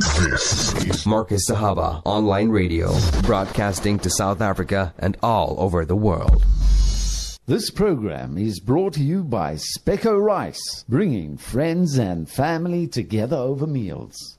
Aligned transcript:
This 0.00 0.74
is 0.76 1.04
Markaz 1.04 1.42
Sahaba 1.46 2.00
Online 2.06 2.48
Radio, 2.48 2.98
broadcasting 3.20 3.98
to 3.98 4.08
South 4.08 4.40
Africa 4.40 4.94
and 4.98 5.18
all 5.22 5.56
over 5.58 5.84
the 5.84 5.94
world. 5.94 6.42
This 7.44 7.68
program 7.68 8.38
is 8.38 8.60
brought 8.60 8.94
to 8.94 9.02
you 9.02 9.22
by 9.22 9.56
Spekko 9.56 10.18
Rice, 10.18 10.86
bringing 10.88 11.36
friends 11.36 11.98
and 11.98 12.30
family 12.30 12.86
together 12.86 13.36
over 13.36 13.66
meals. 13.66 14.38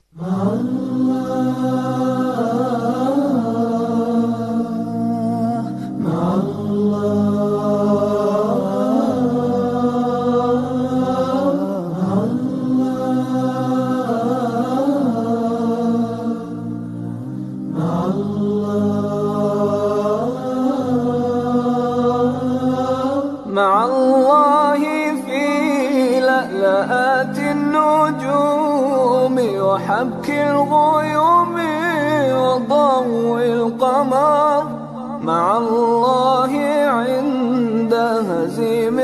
الغيوم 30.62 31.54
وضوء 32.38 33.42
القمر 33.42 34.64
مع 35.22 35.56
الله 35.56 36.52
عند 36.86 37.94
هزيم 38.28 38.98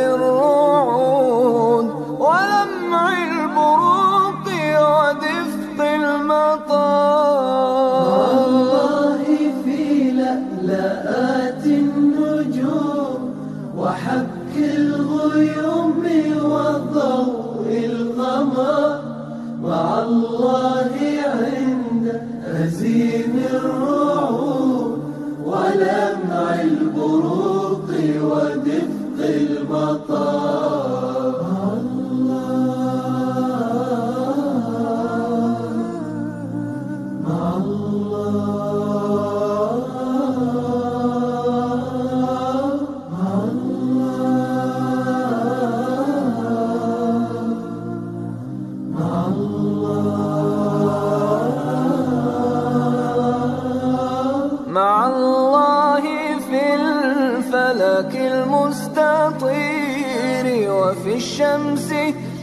الشمس 61.19 61.89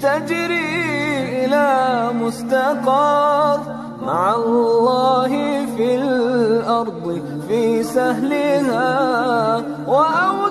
تجري 0.03 0.67
إلى 1.45 1.67
مستقر. 2.21 3.59
مع 4.05 4.35
الله 4.35 5.31
في 5.77 5.95
الأرض 5.95 7.21
في 7.47 7.83
سهلها 7.83 9.63
وأودائها 9.87 10.44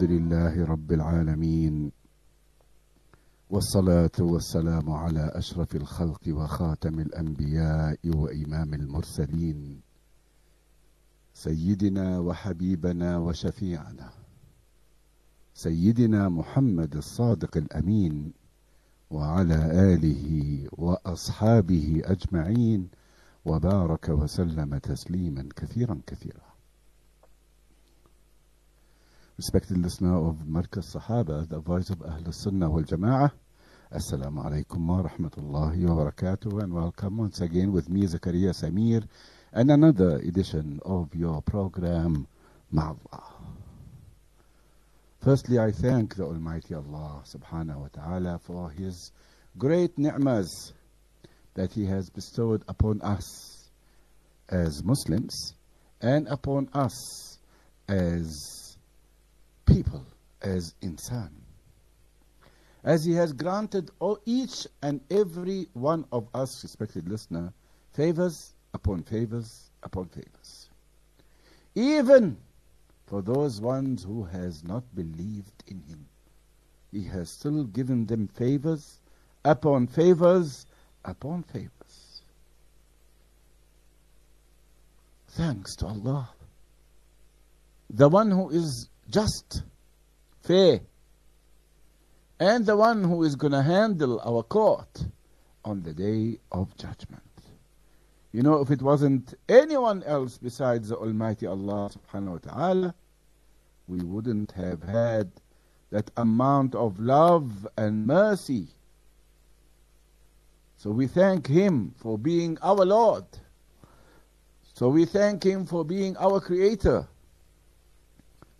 الحمد 0.00 0.12
لله 0.20 0.64
رب 0.64 0.92
العالمين 0.92 1.92
والصلاة 3.50 4.16
والسلام 4.20 4.90
على 4.90 5.30
أشرف 5.34 5.76
الخلق 5.76 6.20
وخاتم 6.28 7.00
الأنبياء 7.00 7.98
وإمام 8.16 8.74
المرسلين 8.74 9.80
سيدنا 11.34 12.18
وحبيبنا 12.18 13.18
وشفيعنا 13.18 14.10
سيدنا 15.54 16.28
محمد 16.28 16.96
الصادق 16.96 17.56
الأمين 17.56 18.32
وعلى 19.10 19.94
آله 19.94 20.24
وأصحابه 20.72 22.02
أجمعين 22.04 22.88
وبارك 23.44 24.08
وسلم 24.08 24.78
تسليما 24.78 25.48
كثيرا 25.56 26.00
كثيرا. 26.06 26.49
Respected 29.40 29.78
listener 29.78 30.18
of 30.18 30.36
Markaz 30.46 30.94
Sahaba, 30.94 31.48
the 31.48 31.60
voice 31.60 31.88
of 31.88 32.02
Ahl 32.02 32.30
Sunnah 32.30 32.68
wal 32.68 32.82
Jama'ah, 32.82 33.32
Assalamu 33.90 34.44
alaikum 34.44 34.86
wa 34.86 35.02
rahmatullahi 35.02 35.82
wa 35.88 36.04
barakatuh, 36.04 36.62
and 36.62 36.74
welcome 36.74 37.16
once 37.16 37.40
again 37.40 37.72
with 37.72 37.88
me, 37.88 38.02
Zakaria 38.02 38.52
Samir, 38.52 39.02
and 39.54 39.70
another 39.70 40.16
edition 40.18 40.78
of 40.84 41.14
your 41.14 41.40
program, 41.40 42.26
Ma'allah. 42.70 43.32
Firstly, 45.22 45.58
I 45.58 45.70
thank 45.70 46.16
the 46.16 46.24
Almighty 46.24 46.74
Allah 46.74 47.22
subhanahu 47.24 47.76
wa 47.76 47.88
ta'ala 47.94 48.40
for 48.44 48.68
His 48.68 49.10
great 49.56 49.96
ni'mas 49.96 50.74
that 51.54 51.72
He 51.72 51.86
has 51.86 52.10
bestowed 52.10 52.62
upon 52.68 53.00
us 53.00 53.70
as 54.50 54.84
Muslims 54.84 55.54
and 56.02 56.28
upon 56.28 56.68
us 56.74 57.38
as 57.88 58.59
people, 59.70 60.04
as 60.42 60.74
insan. 60.82 61.30
As 62.82 63.04
He 63.04 63.12
has 63.14 63.32
granted 63.32 63.90
each 64.24 64.66
and 64.82 65.00
every 65.10 65.68
one 65.74 66.04
of 66.12 66.28
us, 66.34 66.62
respected 66.62 67.08
listener, 67.08 67.52
favors 67.92 68.54
upon 68.74 69.02
favors 69.02 69.70
upon 69.82 70.06
favors. 70.06 70.68
Even 71.74 72.36
for 73.06 73.22
those 73.22 73.60
ones 73.60 74.02
who 74.02 74.24
has 74.24 74.64
not 74.64 74.82
believed 74.94 75.64
in 75.66 75.82
Him, 75.82 76.06
He 76.90 77.04
has 77.04 77.30
still 77.30 77.64
given 77.64 78.06
them 78.06 78.28
favors 78.28 79.00
upon 79.44 79.86
favors 79.86 80.66
upon 81.04 81.42
favors. 81.44 82.22
Thanks 85.28 85.76
to 85.76 85.86
Allah, 85.86 86.28
the 87.88 88.08
one 88.08 88.30
who 88.30 88.50
is 88.50 88.88
just, 89.10 89.62
fair, 90.42 90.80
and 92.38 92.64
the 92.64 92.76
one 92.76 93.04
who 93.04 93.22
is 93.24 93.36
going 93.36 93.52
to 93.52 93.62
handle 93.62 94.20
our 94.24 94.42
court 94.42 95.04
on 95.64 95.82
the 95.82 95.92
day 95.92 96.38
of 96.50 96.74
judgment. 96.76 97.22
You 98.32 98.42
know, 98.42 98.60
if 98.60 98.70
it 98.70 98.80
wasn't 98.80 99.34
anyone 99.48 100.02
else 100.04 100.38
besides 100.38 100.88
the 100.88 100.96
Almighty 100.96 101.46
Allah 101.46 101.90
subhanahu 101.90 102.44
wa 102.46 102.52
ta'ala, 102.52 102.94
we 103.88 103.98
wouldn't 103.98 104.52
have 104.52 104.82
had 104.84 105.32
that 105.90 106.10
amount 106.16 106.76
of 106.76 107.00
love 107.00 107.66
and 107.76 108.06
mercy. 108.06 108.68
So 110.76 110.90
we 110.90 111.08
thank 111.08 111.48
Him 111.48 111.92
for 111.98 112.16
being 112.16 112.56
our 112.62 112.86
Lord. 112.86 113.24
So 114.74 114.88
we 114.88 115.04
thank 115.04 115.42
Him 115.42 115.66
for 115.66 115.84
being 115.84 116.16
our 116.16 116.40
Creator. 116.40 117.08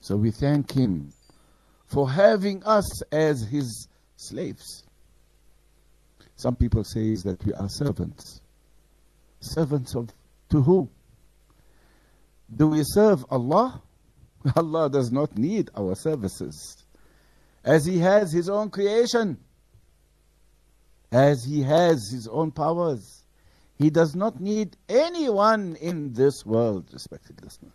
So 0.01 0.17
we 0.17 0.31
thank 0.31 0.73
Him 0.73 1.13
for 1.87 2.11
having 2.11 2.63
us 2.65 3.03
as 3.13 3.43
His 3.43 3.89
slaves. 4.17 4.85
Some 6.37 6.57
people 6.57 6.85
say 6.85 7.15
that 7.17 7.45
we 7.45 7.53
are 7.53 7.69
servants. 7.69 8.41
Servants 9.41 9.95
of 9.95 10.09
to 10.51 10.63
who? 10.63 10.89
Do 12.55 12.69
we 12.69 12.83
serve 12.85 13.25
Allah? 13.31 13.83
Allah 14.57 14.89
does 14.89 15.13
not 15.13 15.37
need 15.37 15.71
our 15.77 15.95
services. 15.95 16.83
As 17.63 17.85
He 17.85 17.99
has 17.99 18.33
His 18.33 18.49
own 18.49 18.71
creation, 18.71 19.39
as 21.13 21.45
He 21.45 21.63
has 21.63 22.11
His 22.11 22.27
own 22.27 22.53
powers, 22.53 23.23
He 23.79 23.91
does 23.91 24.15
not 24.15 24.41
need 24.41 24.77
anyone 24.89 25.77
in 25.77 26.15
this 26.15 26.45
world, 26.47 26.89
respected 26.93 27.43
listener. 27.45 27.73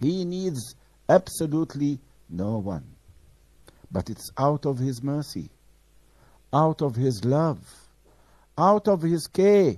He 0.00 0.24
needs 0.24 0.74
absolutely 1.08 2.00
No 2.28 2.58
one. 2.58 2.84
But 3.90 4.08
it's 4.08 4.30
out 4.38 4.64
of 4.64 4.78
His 4.78 5.02
mercy, 5.02 5.50
out 6.52 6.80
of 6.80 6.96
His 6.96 7.24
love, 7.24 7.60
out 8.56 8.88
of 8.88 9.02
His 9.02 9.26
care 9.26 9.76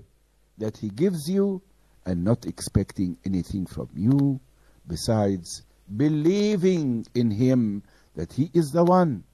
that 0.58 0.76
He 0.76 0.88
gives 0.88 1.28
you 1.28 1.62
and 2.06 2.24
not 2.24 2.46
expecting 2.46 3.18
anything 3.24 3.66
from 3.66 3.88
you 3.94 4.40
besides 4.86 5.62
believing 5.96 7.06
in 7.14 7.30
Him 7.30 7.82
that 8.14 8.32
He 8.32 8.50
is 8.54 8.70
the 8.70 8.84
one 8.84 9.24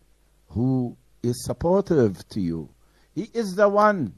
who 0.48 0.96
is 1.22 1.44
supportive 1.44 2.26
to 2.30 2.40
you. 2.40 2.70
He 3.14 3.28
is 3.34 3.54
the 3.54 3.68
one 3.68 4.14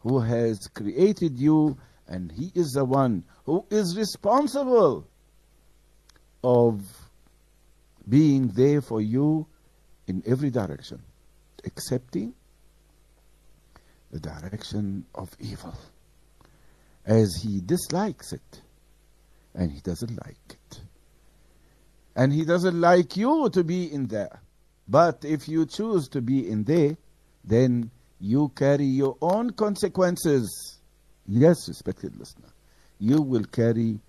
who 0.00 0.18
has 0.20 0.66
created 0.74 1.38
you 1.38 1.78
and 2.08 2.32
He 2.32 2.50
is 2.54 2.72
the 2.72 2.84
one 2.84 3.24
who 3.44 3.64
is 3.70 3.96
responsible 3.96 5.06
of 6.42 6.82
being 8.10 8.48
there 8.48 8.82
for 8.82 9.00
you 9.00 9.46
in 10.06 10.22
every 10.26 10.50
direction, 10.50 11.00
excepting 11.64 12.34
the 14.10 14.18
direction 14.18 15.06
of 15.14 15.30
evil, 15.38 15.74
as 17.06 17.40
He 17.42 17.60
dislikes 17.60 18.32
it 18.32 18.62
and 19.54 19.70
He 19.70 19.80
doesn't 19.80 20.16
like 20.22 20.36
it. 20.50 20.80
And 22.16 22.32
He 22.32 22.44
doesn't 22.44 22.80
like 22.80 23.16
you 23.16 23.48
to 23.50 23.64
be 23.64 23.90
in 23.90 24.08
there. 24.08 24.40
But 24.88 25.24
if 25.24 25.48
you 25.48 25.66
choose 25.66 26.08
to 26.08 26.20
be 26.20 26.48
in 26.50 26.64
there, 26.64 26.96
then 27.44 27.90
you 28.18 28.50
carry 28.54 28.84
your 28.84 29.16
own 29.22 29.50
consequences. 29.50 30.80
Yes, 31.26 31.68
respected 31.68 32.16
listener, 32.16 32.48
you 32.98 33.22
will 33.22 33.44
carry 33.44 34.00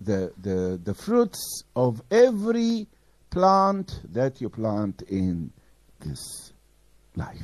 the, 0.00 0.32
the, 0.40 0.80
the 0.82 0.94
fruits 0.94 1.62
of 1.74 2.02
every 2.10 2.86
plant 3.30 4.00
that 4.12 4.40
you 4.40 4.48
plant 4.48 5.02
in 5.02 5.52
this 6.00 6.52
life. 7.14 7.42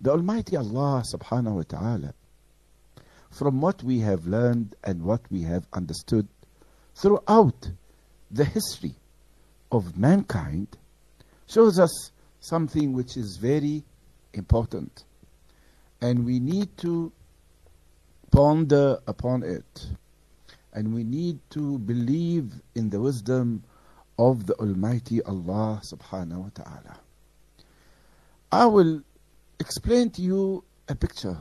The 0.00 0.10
Almighty 0.10 0.56
Allah 0.56 1.04
subhanahu 1.14 1.54
wa 1.54 1.62
ta'ala, 1.62 2.14
from 3.30 3.60
what 3.60 3.82
we 3.82 4.00
have 4.00 4.26
learned 4.26 4.74
and 4.82 5.02
what 5.02 5.20
we 5.30 5.42
have 5.42 5.66
understood 5.72 6.26
throughout 6.94 7.70
the 8.30 8.44
history 8.44 8.94
of 9.70 9.96
mankind, 9.96 10.68
shows 11.46 11.78
us 11.78 12.10
something 12.40 12.92
which 12.92 13.16
is 13.16 13.38
very 13.40 13.84
important. 14.34 15.04
And 16.00 16.26
we 16.26 16.40
need 16.40 16.76
to 16.78 17.12
ponder 18.32 18.98
upon 19.06 19.44
it. 19.44 19.86
And 20.72 20.92
we 20.94 21.04
need 21.04 21.38
to 21.50 21.78
believe 21.78 22.50
in 22.74 22.90
the 22.90 23.00
wisdom 23.00 23.62
of 24.18 24.46
the 24.46 24.54
Almighty 24.54 25.22
Allah 25.22 25.80
subhanahu 25.84 26.38
wa 26.38 26.50
ta'ala. 26.54 26.98
I 28.50 28.66
will 28.66 29.02
explain 29.60 30.10
to 30.10 30.22
you 30.22 30.64
a 30.88 30.94
picture. 30.94 31.36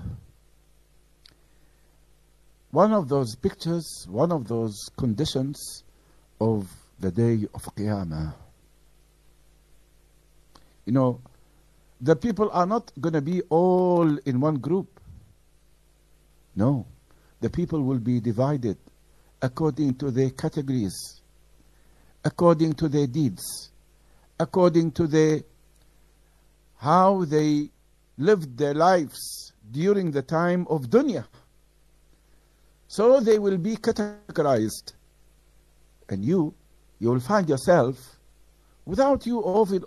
One 2.72 2.94
of 2.94 3.10
those 3.10 3.36
pictures, 3.36 4.06
one 4.10 4.32
of 4.32 4.48
those 4.48 4.78
conditions 4.98 5.84
of 6.40 6.70
the 7.00 7.12
day 7.12 7.48
of 7.54 7.64
Qiyamah. 7.76 8.34
You 10.86 10.94
know, 10.94 11.22
the 12.00 12.16
people 12.16 12.50
are 12.52 12.66
not 12.66 12.92
going 13.00 13.14
to 13.14 13.22
be 13.22 13.42
all 13.50 14.18
in 14.26 14.40
one 14.40 14.56
group. 14.56 15.01
No, 16.56 16.86
the 17.40 17.50
people 17.50 17.82
will 17.82 18.00
be 18.00 18.20
divided 18.20 18.78
according 19.42 19.96
to 19.96 20.12
their 20.12 20.30
categories, 20.30 21.22
according 22.24 22.74
to 22.74 22.88
their 22.90 23.08
deeds, 23.08 23.72
according 24.40 24.92
to 24.92 25.08
their 25.08 25.42
how 26.78 27.26
they 27.26 27.70
lived 28.18 28.58
their 28.58 28.74
lives 28.74 29.54
during 29.72 30.12
the 30.12 30.22
time 30.22 30.66
of 30.70 30.90
dunya. 30.90 31.26
So 32.88 33.20
they 33.20 33.40
will 33.40 33.58
be 33.58 33.78
categorized. 33.78 34.94
And 36.10 36.26
you, 36.26 36.54
you 37.00 37.10
will 37.10 37.20
find 37.20 37.48
yourself, 37.48 38.18
without 38.86 39.26
you 39.26 39.42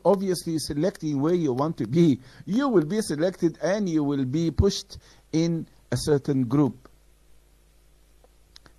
obviously 0.05 0.58
selecting 0.58 1.20
where 1.20 1.34
you 1.34 1.52
want 1.52 1.76
to 1.78 1.87
be, 1.87 2.20
you 2.46 2.69
will 2.69 2.87
be 2.87 3.02
selected 3.02 3.58
and 3.61 3.88
you 3.88 4.02
will 4.02 4.25
be 4.25 4.50
pushed 4.50 4.96
in 5.32 5.66
a 5.94 5.96
certain 5.96 6.44
group 6.44 6.88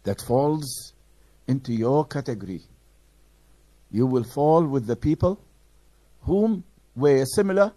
that 0.04 0.22
falls 0.22 0.94
into 1.48 1.74
your 1.74 2.06
category. 2.06 2.62
You 3.92 4.06
will 4.06 4.24
fall 4.24 4.66
with 4.66 4.86
the 4.86 4.96
people 4.96 5.40
whom 6.22 6.64
were 6.96 7.24
similar 7.26 7.72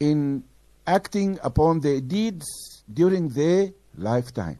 in 0.00 0.44
acting 0.86 1.38
upon 1.42 1.80
their 1.80 2.00
deeds 2.00 2.46
during 2.92 3.28
their 3.28 3.72
lifetime. 3.96 4.58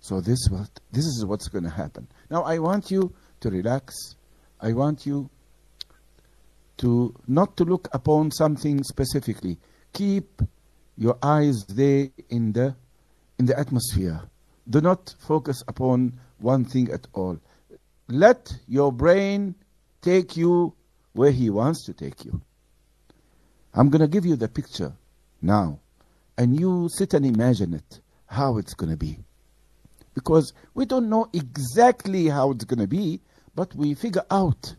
So 0.00 0.20
this 0.20 0.48
what 0.50 0.70
this 0.92 1.04
is 1.04 1.24
what's 1.26 1.48
going 1.48 1.64
to 1.64 1.70
happen. 1.70 2.08
Now 2.30 2.42
I 2.42 2.58
want 2.58 2.90
you 2.90 3.12
to 3.40 3.50
relax. 3.50 3.94
I 4.60 4.72
want 4.72 5.06
you 5.06 5.30
to 6.78 7.14
not 7.26 7.56
to 7.56 7.64
look 7.64 7.88
upon 7.92 8.30
something 8.30 8.82
specifically. 8.84 9.58
Keep 9.92 10.42
your 10.96 11.18
eyes 11.22 11.64
there 11.66 12.08
in 12.28 12.52
the 12.52 12.74
in 13.38 13.46
the 13.46 13.58
atmosphere. 13.58 14.22
Do 14.68 14.80
not 14.80 15.14
focus 15.18 15.62
upon 15.68 16.18
one 16.38 16.64
thing 16.64 16.90
at 16.90 17.06
all. 17.12 17.38
Let 18.08 18.56
your 18.66 18.92
brain 18.92 19.54
take 20.00 20.36
you 20.36 20.74
where 21.12 21.30
he 21.30 21.50
wants 21.50 21.84
to 21.86 21.92
take 21.92 22.24
you. 22.24 22.40
I'm 23.74 23.90
going 23.90 24.00
to 24.00 24.08
give 24.08 24.24
you 24.24 24.36
the 24.36 24.48
picture 24.48 24.92
now, 25.42 25.80
and 26.38 26.58
you 26.58 26.88
sit 26.90 27.14
and 27.14 27.26
imagine 27.26 27.74
it, 27.74 28.00
how 28.26 28.58
it's 28.58 28.74
going 28.74 28.90
to 28.90 28.96
be. 28.96 29.18
Because 30.14 30.54
we 30.74 30.86
don't 30.86 31.10
know 31.10 31.28
exactly 31.32 32.26
how 32.28 32.52
it's 32.52 32.64
going 32.64 32.80
to 32.80 32.86
be, 32.86 33.20
but 33.54 33.74
we 33.74 33.94
figure 33.94 34.24
out 34.30 34.74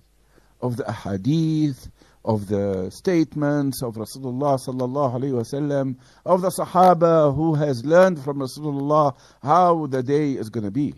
of 0.62 0.78
the 0.78 0.84
ahadith, 0.84 1.90
of 2.28 2.48
the 2.48 2.92
statements 2.92 3.82
of 3.82 3.96
Rasulullah 3.96 4.60
sallallahu 4.60 5.20
alaihi 5.20 5.32
wasallam, 5.32 5.96
of 6.26 6.42
the 6.42 6.50
Sahaba 6.50 7.34
who 7.36 7.56
has 7.56 7.84
learned 7.84 8.24
from 8.24 8.38
Rasulullah 8.38 9.16
how 9.42 9.88
the 9.88 10.04
day 10.04 10.34
is 10.34 10.50
going 10.50 10.66
to 10.66 10.72
be. 10.72 10.94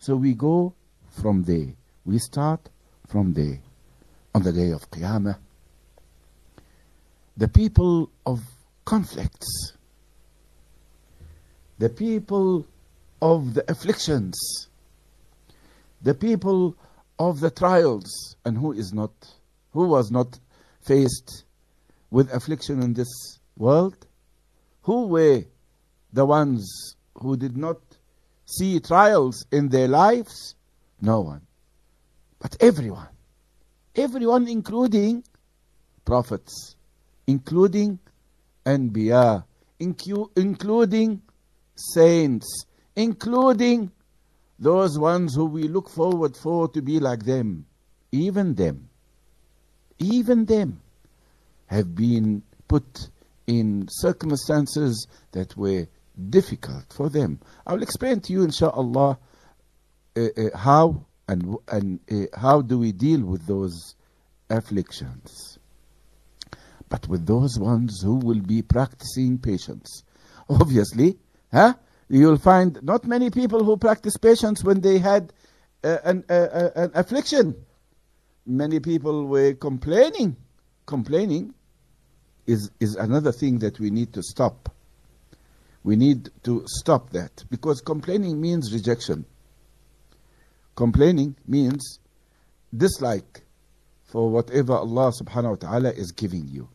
So 0.00 0.16
we 0.16 0.34
go 0.34 0.74
from 1.22 1.44
there. 1.44 1.68
We 2.04 2.18
start 2.18 2.68
from 3.06 3.32
there 3.32 3.60
on 4.34 4.42
the 4.42 4.52
day 4.52 4.72
of 4.72 4.90
Qiyamah 4.90 5.38
the 7.36 7.48
people 7.48 8.10
of 8.24 8.40
conflicts, 8.84 9.72
the 11.78 11.88
people 11.88 12.66
of 13.20 13.54
the 13.54 13.70
afflictions, 13.70 14.68
the 16.02 16.14
people 16.14 16.76
of 17.18 17.40
the 17.40 17.50
trials, 17.50 18.36
and 18.44 18.56
who 18.56 18.72
is 18.72 18.92
not, 18.92 19.10
who 19.74 19.86
was 19.88 20.10
not 20.10 20.40
faced 20.80 21.44
with 22.10 22.32
affliction 22.32 22.82
in 22.82 22.94
this 22.94 23.38
world? 23.58 24.06
Who 24.82 25.08
were 25.08 25.44
the 26.12 26.24
ones 26.24 26.96
who 27.16 27.36
did 27.36 27.56
not 27.56 27.76
see 28.46 28.80
trials 28.80 29.44
in 29.52 29.68
their 29.68 29.88
lives? 29.88 30.54
No 31.02 31.20
one. 31.20 31.42
But 32.38 32.56
everyone. 32.60 33.08
Everyone, 33.94 34.48
including 34.48 35.24
prophets 36.06 36.74
including 37.26 37.98
Anbiya, 38.66 39.44
including 39.78 41.22
saints, 41.74 42.64
including 42.96 43.90
those 44.58 44.98
ones 44.98 45.34
who 45.34 45.46
we 45.46 45.64
look 45.64 45.90
forward 45.90 46.36
for 46.36 46.68
to 46.68 46.82
be 46.82 47.00
like 47.00 47.24
them. 47.24 47.66
Even 48.12 48.54
them, 48.54 48.88
even 50.04 50.44
them 50.44 50.80
have 51.66 51.94
been 51.94 52.42
put 52.68 53.08
in 53.46 53.86
circumstances 53.90 55.06
that 55.32 55.56
were 55.56 55.86
difficult 56.30 56.92
for 56.92 57.08
them. 57.08 57.40
I 57.66 57.74
will 57.74 57.82
explain 57.82 58.20
to 58.20 58.32
you, 58.32 58.42
inshallah, 58.42 59.18
uh, 60.16 60.20
uh, 60.20 60.56
how 60.56 61.06
and, 61.26 61.56
and 61.68 62.00
uh, 62.10 62.38
how 62.38 62.60
do 62.62 62.78
we 62.78 62.92
deal 62.92 63.20
with 63.20 63.46
those 63.46 63.94
afflictions 64.50 65.58
but 66.94 67.08
with 67.08 67.26
those 67.26 67.58
ones 67.58 68.02
who 68.02 68.14
will 68.14 68.40
be 68.40 68.62
practicing 68.62 69.38
patience. 69.38 70.04
Obviously, 70.48 71.18
huh? 71.52 71.74
you'll 72.08 72.38
find 72.38 72.80
not 72.82 73.04
many 73.04 73.30
people 73.30 73.64
who 73.64 73.76
practice 73.76 74.16
patience 74.16 74.62
when 74.62 74.80
they 74.80 74.98
had 74.98 75.32
uh, 75.82 75.98
an, 76.04 76.24
uh, 76.30 76.32
uh, 76.32 76.70
an 76.76 76.90
affliction. 76.94 77.56
Many 78.46 78.80
people 78.80 79.26
were 79.26 79.54
complaining. 79.54 80.36
Complaining 80.86 81.54
is, 82.46 82.70
is 82.80 82.94
another 82.96 83.32
thing 83.32 83.58
that 83.60 83.80
we 83.80 83.90
need 83.90 84.12
to 84.12 84.22
stop. 84.22 84.70
We 85.82 85.96
need 85.96 86.30
to 86.44 86.64
stop 86.66 87.10
that 87.10 87.44
because 87.50 87.80
complaining 87.80 88.40
means 88.40 88.72
rejection. 88.72 89.24
Complaining 90.76 91.36
means 91.46 92.00
dislike 92.76 93.42
for 94.04 94.30
whatever 94.30 94.74
Allah 94.74 95.12
subhanahu 95.12 95.50
wa 95.50 95.56
ta'ala 95.56 95.90
is 95.90 96.12
giving 96.12 96.48
you. 96.48 96.68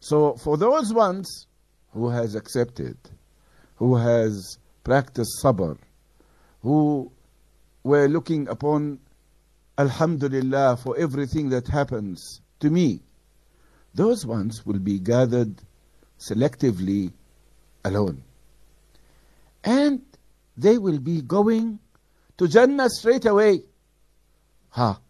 So 0.00 0.34
for 0.36 0.56
those 0.56 0.92
ones 0.92 1.46
who 1.92 2.08
has 2.08 2.34
accepted, 2.34 2.96
who 3.76 3.96
has 3.96 4.58
practiced 4.84 5.40
sabr, 5.42 5.76
who 6.62 7.10
were 7.82 8.08
looking 8.08 8.48
upon 8.48 8.98
Alhamdulillah 9.78 10.78
for 10.82 10.96
everything 10.96 11.50
that 11.50 11.68
happens 11.68 12.40
to 12.60 12.70
me, 12.70 13.02
those 13.94 14.24
ones 14.24 14.64
will 14.64 14.78
be 14.78 14.98
gathered 14.98 15.54
selectively 16.18 17.12
alone. 17.84 18.22
And 19.64 20.02
they 20.56 20.78
will 20.78 20.98
be 20.98 21.20
going 21.20 21.78
to 22.38 22.48
Jannah 22.48 22.88
straight 22.88 23.26
away. 23.26 23.62
Ha. 24.70 25.00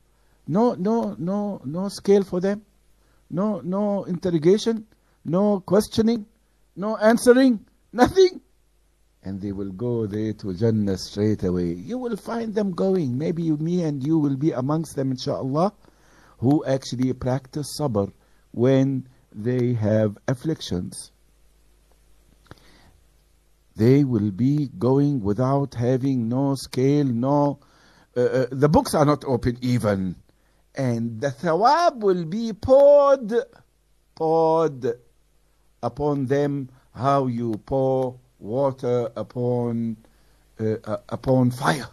No, 0.48 0.74
no, 0.74 1.16
no, 1.18 1.60
no 1.64 1.88
scale 1.88 2.22
for 2.22 2.40
them. 2.40 2.62
No, 3.30 3.60
no 3.60 4.04
interrogation. 4.04 4.86
No 5.24 5.60
questioning. 5.60 6.26
No 6.76 6.96
answering. 6.96 7.64
Nothing. 7.92 8.40
And 9.26 9.40
they 9.40 9.50
will 9.50 9.72
go 9.72 10.06
there 10.06 10.34
to 10.34 10.54
Jannah 10.54 10.96
straight 10.96 11.42
away. 11.42 11.72
You 11.72 11.98
will 11.98 12.16
find 12.16 12.54
them 12.54 12.70
going. 12.70 13.18
Maybe 13.18 13.42
you, 13.42 13.56
me 13.56 13.82
and 13.82 14.00
you 14.06 14.20
will 14.20 14.36
be 14.36 14.52
amongst 14.52 14.94
them, 14.94 15.10
inshallah, 15.10 15.72
who 16.38 16.64
actually 16.64 17.12
practice 17.12 17.76
sabr 17.76 18.12
when 18.52 19.08
they 19.34 19.72
have 19.72 20.16
afflictions. 20.28 21.10
They 23.74 24.04
will 24.04 24.30
be 24.30 24.70
going 24.78 25.24
without 25.24 25.74
having 25.74 26.28
no 26.28 26.54
scale, 26.54 27.06
no. 27.06 27.58
Uh, 28.16 28.20
uh, 28.20 28.46
the 28.52 28.68
books 28.68 28.94
are 28.94 29.04
not 29.04 29.24
open 29.24 29.58
even. 29.60 30.14
And 30.76 31.20
the 31.20 31.32
thawab 31.32 31.98
will 31.98 32.26
be 32.26 32.52
poured, 32.52 33.32
poured 34.14 34.86
upon 35.82 36.26
them 36.26 36.68
how 36.94 37.26
you 37.26 37.54
pour 37.66 38.20
water 38.46 39.10
upon, 39.16 39.96
uh, 40.60 40.76
uh, 40.84 40.96
upon 41.08 41.50
fire. 41.50 41.88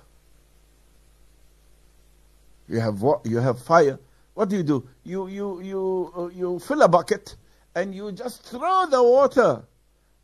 You 2.67 2.79
have? 2.79 3.03
You 3.25 3.37
have 3.37 3.59
fire. 3.61 3.99
What 4.33 4.49
do 4.49 4.55
you 4.57 4.63
do? 4.63 4.87
You 5.03 5.27
you 5.27 5.61
you 5.61 6.13
uh, 6.17 6.27
you 6.27 6.59
fill 6.59 6.81
a 6.81 6.87
bucket 6.87 7.35
and 7.75 7.93
you 7.93 8.11
just 8.11 8.43
throw 8.43 8.85
the 8.89 9.03
water 9.03 9.63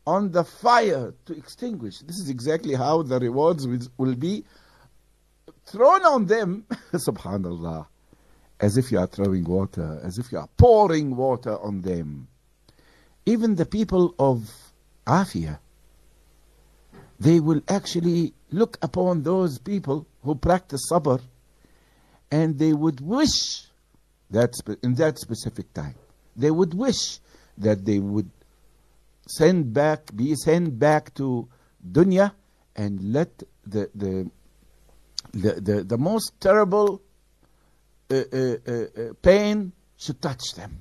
on 0.06 0.32
the 0.32 0.44
fire 0.44 1.14
to 1.26 1.36
extinguish. 1.36 2.00
This 2.00 2.18
is 2.18 2.28
exactly 2.30 2.74
how 2.74 3.02
the 3.02 3.18
rewards 3.20 3.66
will 3.98 4.14
be 4.14 4.44
thrown 5.66 6.04
on 6.04 6.26
them. 6.26 6.64
Subhanallah, 6.92 7.86
as 8.58 8.76
if 8.76 8.90
you 8.90 8.98
are 8.98 9.06
throwing 9.06 9.44
water, 9.44 10.00
as 10.02 10.18
if 10.18 10.32
you 10.32 10.38
are 10.38 10.48
pouring 10.56 11.14
water 11.16 11.58
on 11.60 11.82
them. 11.82 12.26
Even 13.26 13.54
the 13.54 13.66
people 13.66 14.14
of 14.18 14.50
Afia, 15.06 15.58
they 17.20 17.38
will 17.38 17.60
actually 17.68 18.32
look 18.50 18.78
upon 18.82 19.22
those 19.22 19.58
people 19.58 20.06
who 20.24 20.34
practice 20.34 20.90
sabr 20.90 21.20
and 22.30 22.58
they 22.58 22.72
would 22.72 23.00
wish 23.00 23.66
that 24.30 24.54
in 24.82 24.94
that 24.94 25.18
specific 25.18 25.72
time. 25.74 25.94
They 26.36 26.50
would 26.50 26.74
wish 26.74 27.18
that 27.58 27.84
they 27.84 27.98
would 27.98 28.30
send 29.28 29.72
back 29.74 30.14
be 30.14 30.34
sent 30.34 30.78
back 30.78 31.14
to 31.14 31.48
dunya 31.92 32.32
and 32.74 33.12
let 33.12 33.42
the 33.66 33.90
the 33.94 34.30
the, 35.32 35.60
the, 35.60 35.84
the 35.84 35.98
most 35.98 36.32
terrible 36.40 37.00
uh, 38.10 38.14
uh, 38.14 38.38
uh, 38.66 38.72
uh, 38.72 38.86
pain 39.22 39.72
should 39.96 40.20
touch 40.20 40.54
them. 40.54 40.80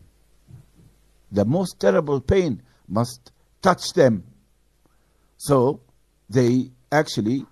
The 1.32 1.46
most 1.46 1.80
terrible 1.80 2.22
pain 2.22 2.64
must 2.88 3.32
touch 3.62 3.94
them. 3.94 4.24
So 5.38 5.82
they 6.30 6.70
actually 6.92 7.46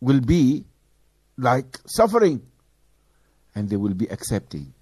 will 0.00 0.20
be 0.20 0.64
like 1.36 1.78
suffering. 1.86 2.42
And 3.54 3.68
they 3.68 3.76
will 3.76 3.94
be 3.94 4.06
accepting. 4.06 4.72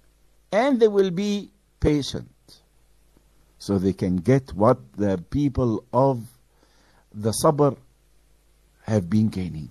And 0.51 0.79
they 0.79 0.87
will 0.87 1.11
be 1.11 1.49
patient. 1.79 2.29
So 3.57 3.77
they 3.77 3.93
can 3.93 4.17
get 4.17 4.53
what 4.53 4.77
the 4.95 5.17
people 5.29 5.83
of 5.91 6.23
the 7.13 7.33
sabr 7.43 7.75
have 8.83 9.09
been 9.09 9.27
gaining. 9.29 9.69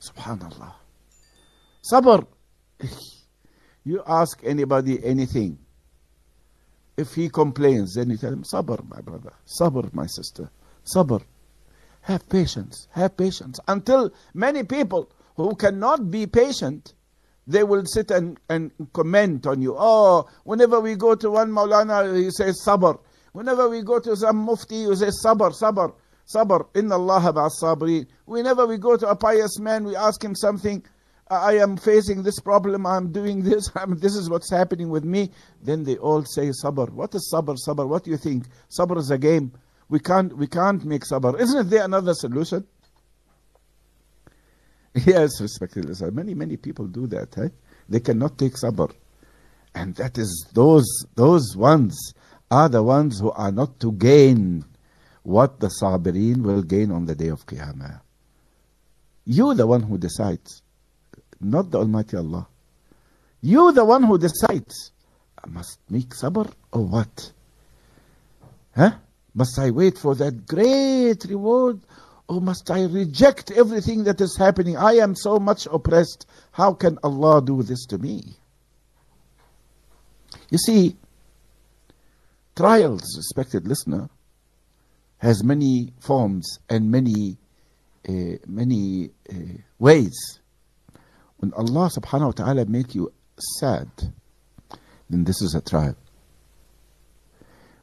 Subhanallah. 0.00 0.72
Sabr. 1.92 2.26
You 3.84 4.02
ask 4.06 4.40
anybody 4.44 5.02
anything. 5.04 5.58
If 6.96 7.14
he 7.14 7.28
complains 7.28 7.94
then 7.94 8.10
you 8.10 8.16
tell 8.16 8.32
him 8.32 8.42
sabr 8.42 8.86
my 8.88 9.00
brother. 9.00 9.32
Sabr 9.46 9.92
my 9.94 10.06
sister. 10.06 10.50
Sabr 10.94 11.22
have 12.08 12.28
patience 12.28 12.88
have 12.92 13.16
patience 13.16 13.60
until 13.68 14.10
many 14.34 14.62
people 14.64 15.10
who 15.36 15.54
cannot 15.54 16.10
be 16.10 16.26
patient 16.26 16.94
they 17.48 17.64
will 17.64 17.84
sit 17.86 18.10
and, 18.10 18.38
and 18.50 18.70
comment 18.92 19.46
on 19.46 19.62
you. 19.62 19.74
Oh, 19.76 20.28
whenever 20.44 20.80
we 20.80 20.94
go 20.96 21.14
to 21.14 21.30
one 21.30 21.50
Maulana, 21.50 22.14
he 22.14 22.30
says 22.30 22.62
sabr. 22.64 22.98
Whenever 23.32 23.70
we 23.70 23.82
go 23.82 23.98
to 23.98 24.14
some 24.14 24.36
mufti, 24.36 24.84
he 24.84 24.94
says 24.94 25.18
sabr, 25.24 25.58
sabr, 25.58 25.94
sabr. 26.30 26.66
Inna 26.76 26.96
Allah 26.96 27.32
ba'as 27.32 27.52
sabrin. 27.62 28.06
Whenever 28.26 28.66
we 28.66 28.76
go 28.76 28.98
to 28.98 29.08
a 29.08 29.16
pious 29.16 29.58
man, 29.58 29.84
we 29.84 29.96
ask 29.96 30.22
him 30.22 30.34
something. 30.34 30.84
I 31.30 31.56
am 31.56 31.78
facing 31.78 32.22
this 32.22 32.38
problem, 32.38 32.86
I'm 32.86 33.12
doing 33.12 33.42
this, 33.42 33.70
I'm, 33.74 33.98
this 33.98 34.14
is 34.14 34.28
what's 34.28 34.50
happening 34.50 34.90
with 34.90 35.04
me. 35.04 35.30
Then 35.62 35.84
they 35.84 35.96
all 35.96 36.24
say 36.26 36.50
sabr. 36.50 36.90
What 36.90 37.14
is 37.14 37.32
sabr, 37.34 37.56
sabr? 37.66 37.88
What 37.88 38.04
do 38.04 38.10
you 38.10 38.18
think? 38.18 38.44
Sabr 38.70 38.98
is 38.98 39.10
a 39.10 39.16
game. 39.18 39.52
We 39.88 40.00
can't, 40.00 40.36
we 40.36 40.46
can't 40.46 40.84
make 40.84 41.02
sabr. 41.04 41.38
Isn't 41.40 41.70
there 41.70 41.84
another 41.84 42.14
solution? 42.14 42.66
Yes, 45.06 45.40
respected 45.40 45.84
listener. 45.84 46.10
Many, 46.10 46.34
many 46.34 46.56
people 46.56 46.86
do 46.86 47.06
that. 47.08 47.36
Eh? 47.38 47.48
They 47.88 48.00
cannot 48.00 48.36
take 48.36 48.54
sabr. 48.54 48.92
And 49.74 49.94
that 49.96 50.18
is 50.18 50.46
those 50.54 50.86
those 51.14 51.54
ones 51.56 52.14
are 52.50 52.68
the 52.68 52.82
ones 52.82 53.20
who 53.20 53.30
are 53.30 53.52
not 53.52 53.78
to 53.80 53.92
gain 53.92 54.64
what 55.22 55.60
the 55.60 55.68
sabirin 55.68 56.38
will 56.42 56.62
gain 56.62 56.90
on 56.90 57.04
the 57.06 57.14
day 57.14 57.28
of 57.28 57.46
Qiyamah. 57.46 58.00
You 59.24 59.54
the 59.54 59.66
one 59.66 59.82
who 59.82 59.98
decides, 59.98 60.62
not 61.40 61.70
the 61.70 61.78
Almighty 61.78 62.16
Allah. 62.16 62.48
You 63.42 63.72
the 63.72 63.84
one 63.84 64.02
who 64.02 64.18
decides. 64.18 64.90
I 65.44 65.48
must 65.48 65.78
make 65.90 66.08
sabr 66.08 66.50
or 66.72 66.84
what? 66.86 67.32
Huh? 68.74 68.92
Must 69.38 69.56
I 69.60 69.70
wait 69.70 69.96
for 69.96 70.16
that 70.16 70.48
great 70.48 71.24
reward 71.26 71.78
or 72.26 72.40
must 72.40 72.68
I 72.72 72.86
reject 72.86 73.52
everything 73.52 74.02
that 74.02 74.20
is 74.20 74.36
happening? 74.36 74.76
I 74.76 74.94
am 74.94 75.14
so 75.14 75.38
much 75.38 75.68
oppressed. 75.70 76.26
How 76.50 76.74
can 76.74 76.98
Allah 77.04 77.40
do 77.40 77.62
this 77.62 77.86
to 77.86 77.98
me? 77.98 78.34
You 80.50 80.58
see, 80.58 80.96
trials, 82.56 83.02
respected 83.16 83.68
listener, 83.68 84.10
has 85.18 85.44
many 85.44 85.92
forms 86.00 86.58
and 86.68 86.90
many, 86.90 87.36
uh, 88.08 88.42
many 88.44 89.10
uh, 89.32 89.34
ways. 89.78 90.40
When 91.36 91.52
Allah 91.52 91.90
subhanahu 91.96 92.26
wa 92.26 92.32
ta'ala 92.32 92.64
make 92.66 92.92
you 92.96 93.12
sad, 93.38 93.88
then 95.08 95.22
this 95.22 95.40
is 95.42 95.54
a 95.54 95.60
trial. 95.60 95.94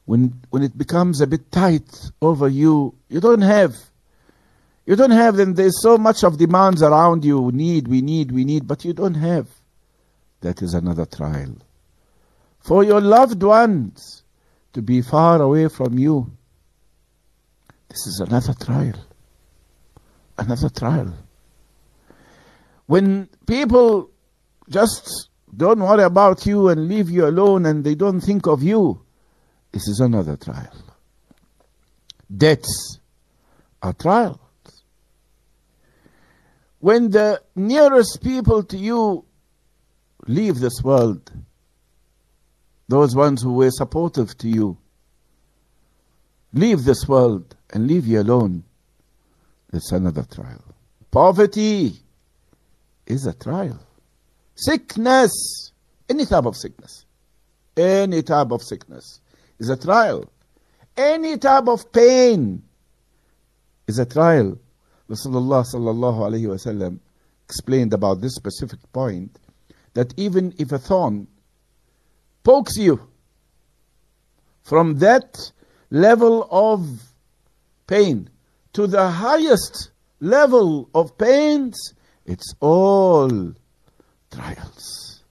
When, 0.05 0.41
when 0.51 0.61
it 0.63 0.77
becomes 0.77 1.21
a 1.21 1.27
bit 1.27 1.51
tight 1.51 2.11
over 2.21 2.47
you, 2.47 2.95
you 3.09 3.19
don't 3.19 3.41
have 3.41 3.75
you 4.85 4.95
don't 4.95 5.11
have 5.11 5.35
them. 5.35 5.55
There's 5.55 5.81
so 5.81 5.97
much 5.97 6.23
of 6.23 6.37
demands 6.37 6.83
around 6.83 7.25
you. 7.25 7.39
We 7.41 7.53
need, 7.53 7.87
we 7.87 8.01
need, 8.01 8.31
we 8.31 8.45
need, 8.45 8.67
but 8.67 8.85
you 8.85 8.93
don't 8.93 9.15
have. 9.15 9.47
That 10.41 10.61
is 10.61 10.73
another 10.75 11.05
trial. 11.05 11.55
For 12.59 12.83
your 12.83 13.01
loved 13.01 13.41
ones 13.41 14.23
to 14.73 14.81
be 14.81 15.01
far 15.01 15.41
away 15.41 15.69
from 15.69 15.97
you. 15.97 16.31
This 17.89 18.05
is 18.07 18.19
another 18.19 18.53
trial. 18.53 18.93
Another 20.37 20.69
trial. 20.69 21.13
When 22.85 23.27
people 23.47 24.11
just 24.69 25.29
don't 25.55 25.79
worry 25.79 26.03
about 26.03 26.45
you 26.45 26.69
and 26.69 26.87
leave 26.87 27.09
you 27.09 27.25
alone 27.25 27.65
and 27.65 27.83
they 27.83 27.95
don't 27.95 28.21
think 28.21 28.45
of 28.45 28.61
you, 28.61 29.04
this 29.75 29.89
is 29.89 29.99
another 29.99 30.37
trial. 30.37 30.73
Deaths 32.35 32.99
are 33.83 33.91
trials. 33.91 34.39
when 36.79 37.09
the 37.09 37.41
nearest 37.55 38.21
people 38.23 38.63
to 38.63 38.77
you 38.77 39.25
leave 40.27 40.59
this 40.59 40.81
world, 40.81 41.29
those 42.87 43.15
ones 43.15 43.41
who 43.41 43.53
were 43.53 43.71
supportive 43.71 44.37
to 44.37 44.47
you, 44.47 44.77
leave 46.53 46.85
this 46.85 47.05
world 47.07 47.55
and 47.71 47.87
leave 47.87 48.05
you 48.07 48.21
alone, 48.21 48.63
it's 49.73 49.91
another 49.91 50.23
trial. 50.23 50.63
Poverty 51.11 51.95
is 53.07 53.25
a 53.25 53.33
trial. 53.33 53.79
Sickness, 54.55 55.71
any 56.07 56.25
type 56.25 56.45
of 56.45 56.55
sickness, 56.55 57.05
any 57.75 58.21
type 58.21 58.51
of 58.51 58.61
sickness 58.61 59.19
is 59.59 59.69
a 59.69 59.77
trial. 59.77 60.29
Any 60.97 61.37
type 61.37 61.67
of 61.67 61.91
pain 61.91 62.63
is 63.87 63.99
a 63.99 64.05
trial. 64.05 64.57
Rasulullah 65.09 65.65
sallallahu 65.65 66.19
alayhi 66.29 66.47
wasallam 66.47 66.99
explained 67.45 67.93
about 67.93 68.21
this 68.21 68.35
specific 68.35 68.79
point 68.91 69.37
that 69.93 70.13
even 70.17 70.53
if 70.57 70.71
a 70.71 70.79
thorn 70.79 71.27
pokes 72.43 72.77
you 72.77 73.07
from 74.63 74.97
that 74.99 75.51
level 75.91 76.47
of 76.49 77.13
pain 77.87 78.29
to 78.73 78.87
the 78.87 79.09
highest 79.09 79.91
level 80.19 80.89
of 80.93 81.17
pains, 81.17 81.93
it's 82.25 82.53
all 82.59 83.53
trials. 84.31 85.23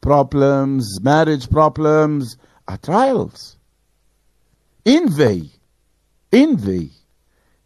Problems, 0.00 0.98
marriage 1.02 1.48
problems 1.50 2.36
are 2.68 2.78
trials. 2.78 3.56
Envy, 4.84 5.50
envy 6.32 6.90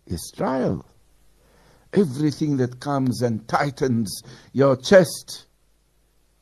is 0.06 0.32
trial. 0.36 0.84
Everything 1.92 2.58
that 2.58 2.78
comes 2.80 3.22
and 3.22 3.46
tightens 3.48 4.22
your 4.52 4.76
chest 4.76 5.46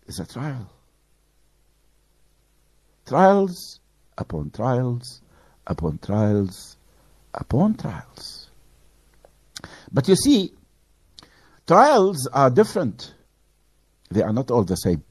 is 0.07 0.19
a 0.19 0.27
trial. 0.27 0.71
Trials 3.07 3.81
upon 4.17 4.51
trials 4.51 5.21
upon 5.67 5.99
trials 5.99 6.77
upon 7.33 7.75
trials. 7.75 8.51
But 9.93 10.09
you 10.09 10.17
see, 10.17 10.53
trials 11.67 12.29
are 12.33 12.51
different. 12.51 13.15
They 14.11 14.23
are 14.23 14.33
not 14.33 14.51
all 14.51 14.65
the 14.65 14.77
same. 14.77 15.05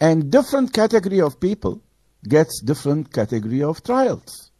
And 0.00 0.30
different 0.30 0.72
category 0.72 1.20
of 1.20 1.40
people 1.40 1.82
gets 2.28 2.60
different 2.62 3.12
category 3.12 3.62
of 3.62 3.82
trials. 3.82 4.50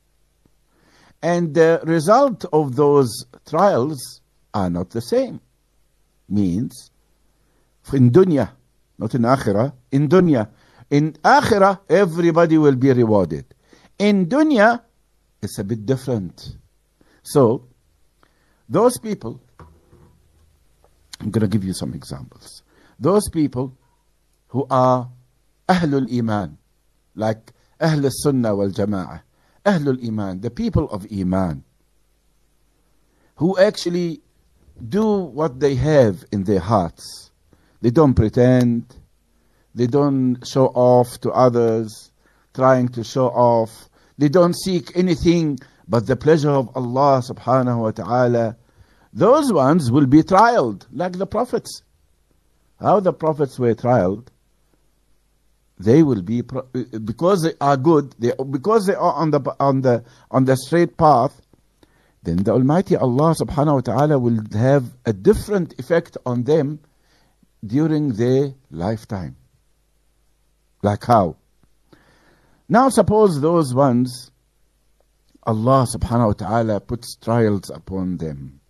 And 1.23 1.55
the 1.55 1.81
result 1.85 2.45
of 2.53 2.77
those 2.77 3.27
trials 3.47 4.23
are 4.55 4.71
not 4.71 4.91
the 4.91 5.03
same. 5.03 5.41
Means, 6.29 6.91
in 7.93 8.11
dunya, 8.11 8.51
not 8.99 9.15
in 9.15 9.23
akhirah, 9.23 9.73
in 9.91 10.09
dunya. 10.09 10.49
In 10.91 11.13
akhirah, 11.25 11.81
everybody 11.89 12.57
will 12.57 12.77
be 12.77 12.93
rewarded. 12.93 13.45
In 13.99 14.27
dunya, 14.27 14.81
it's 15.43 15.59
a 15.59 15.65
bit 15.65 15.85
different. 15.85 16.57
So, 17.23 17.69
those 18.69 18.99
people, 18.99 19.41
I'm 21.21 21.31
going 21.31 21.43
to 21.43 21.49
give 21.49 21.65
you 21.65 21.75
some 21.75 21.93
examples. 21.93 22.63
Those 22.99 23.29
people 23.29 23.77
who 24.49 24.67
are 24.71 25.11
Ahlul 25.69 26.11
Iman, 26.17 26.59
like 27.21 27.53
Ahlul 27.81 28.11
Sunnah 28.11 28.57
wal 28.57 28.71
Jama'ah, 28.71 29.23
Ahlul 29.65 30.05
Iman, 30.07 30.41
the 30.41 30.51
people 30.51 30.91
of 30.91 31.07
Iman, 31.13 31.63
who 33.37 33.59
actually 33.59 34.23
do 34.89 35.17
what 35.17 35.61
they 35.61 35.75
have 35.75 36.25
in 36.33 36.45
their 36.45 36.61
hearts. 36.61 37.31
They 37.83 37.91
don't 37.91 38.15
pretend, 38.15 38.95
they 39.75 39.87
don't 39.87 40.45
show 40.47 40.67
off 40.67 41.21
to 41.21 41.31
others, 41.31 42.11
trying 42.55 42.89
to 42.89 43.05
show 43.05 43.29
off. 43.29 43.89
They 44.19 44.29
don't 44.29 44.55
seek 44.55 44.97
anything 44.97 45.59
but 45.89 46.07
the 46.07 46.17
pleasure 46.17 46.51
of 46.51 46.71
Allah 46.77 47.23
subhanahu 47.23 47.81
wa 47.81 47.91
ta'ala. 47.91 48.57
Those 49.13 49.53
ones 49.53 49.91
will 49.91 50.07
be 50.07 50.23
trialed 50.23 50.87
like 50.93 51.13
the 51.19 51.27
prophets. 51.27 51.83
How 52.79 53.01
the 53.01 53.13
prophets 53.13 53.59
were 53.59 53.75
trialed, 53.75 54.29
they 55.81 56.03
will 56.03 56.21
be 56.23 56.43
uh, 56.55 56.59
uh, 56.59 56.99
because 57.05 57.43
they 57.43 57.55
are 57.61 57.77
good, 57.77 58.15
they, 58.19 58.33
because 58.51 58.87
they 58.87 58.95
are 58.95 59.15
on 59.15 59.31
the 59.31 59.41
on 59.59 59.81
the 59.81 60.05
on 60.31 60.45
the 60.45 60.57
straight 60.57 60.97
path. 60.97 61.41
Then 62.23 62.37
the 62.37 62.53
Almighty 62.53 62.97
Allah 62.97 63.35
subhanahu 63.35 63.75
wa 63.77 63.81
ta'ala 63.81 64.19
will 64.19 64.41
have 64.53 64.85
a 65.07 65.13
different 65.15 65.79
effect 65.81 66.19
on 66.27 66.43
them 66.45 66.81
during 67.65 68.13
their 68.13 68.53
lifetime. 68.71 69.37
Like 70.83 71.05
how? 71.05 71.37
Now 72.69 72.91
suppose 72.91 73.41
those 73.41 73.75
ones, 73.75 74.31
Allah 75.47 75.87
subhanahu 75.97 76.27
wa 76.27 76.33
ta'ala 76.35 76.81
puts 76.81 77.17
trials 77.17 77.71
upon 77.71 78.19
them. 78.19 78.61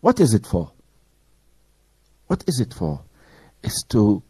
What 0.00 0.20
is 0.20 0.34
it 0.34 0.46
for? 0.46 0.70
What 2.28 2.44
is 2.46 2.60
it 2.60 2.72
for? 2.72 3.02
Is 3.64 3.84
to 3.88 4.22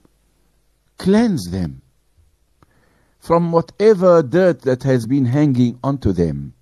cleanse 0.98 1.50
them 1.50 1.82
from 3.18 3.52
whatever 3.52 4.22
dirt 4.22 4.62
that 4.62 4.82
has 4.84 5.06
been 5.06 5.24
hanging 5.24 5.78
onto 5.82 6.12
them. 6.12 6.54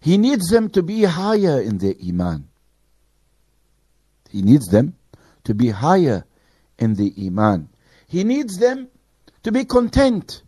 He 0.00 0.18
needs 0.18 0.48
them 0.50 0.68
to 0.70 0.82
be 0.82 1.04
higher 1.04 1.60
in 1.60 1.78
their 1.78 1.94
iman. 2.06 2.48
He 4.28 4.42
needs 4.42 4.66
them 4.66 4.94
to 5.44 5.54
be 5.54 5.70
higher 5.70 6.24
in 6.78 6.94
the 6.94 7.14
iman. 7.26 7.68
He 8.06 8.24
needs 8.24 8.58
them 8.58 8.88
to 9.42 9.52
be 9.52 9.64
content 9.64 10.42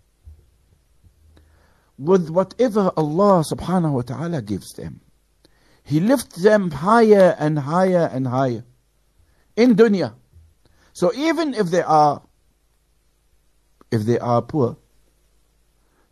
with 1.99 2.29
whatever 2.29 2.91
Allah 2.97 3.45
subhanahu 3.51 3.93
wa 3.93 4.03
ta'ala 4.03 4.43
gives 4.43 4.73
them. 4.73 5.01
He 5.83 6.01
lifts 6.01 6.43
them 6.43 6.71
higher 6.71 7.37
and 7.39 7.59
higher 7.59 8.11
and 8.13 8.27
higher 8.27 8.65
in 9.57 9.77
dunya. 9.77 10.15
So 10.93 11.13
even 11.15 11.55
if 11.55 11.69
they 11.69 11.83
are 11.83 12.23
if 13.91 14.03
they 14.03 14.19
are 14.19 14.43
poor, 14.43 14.77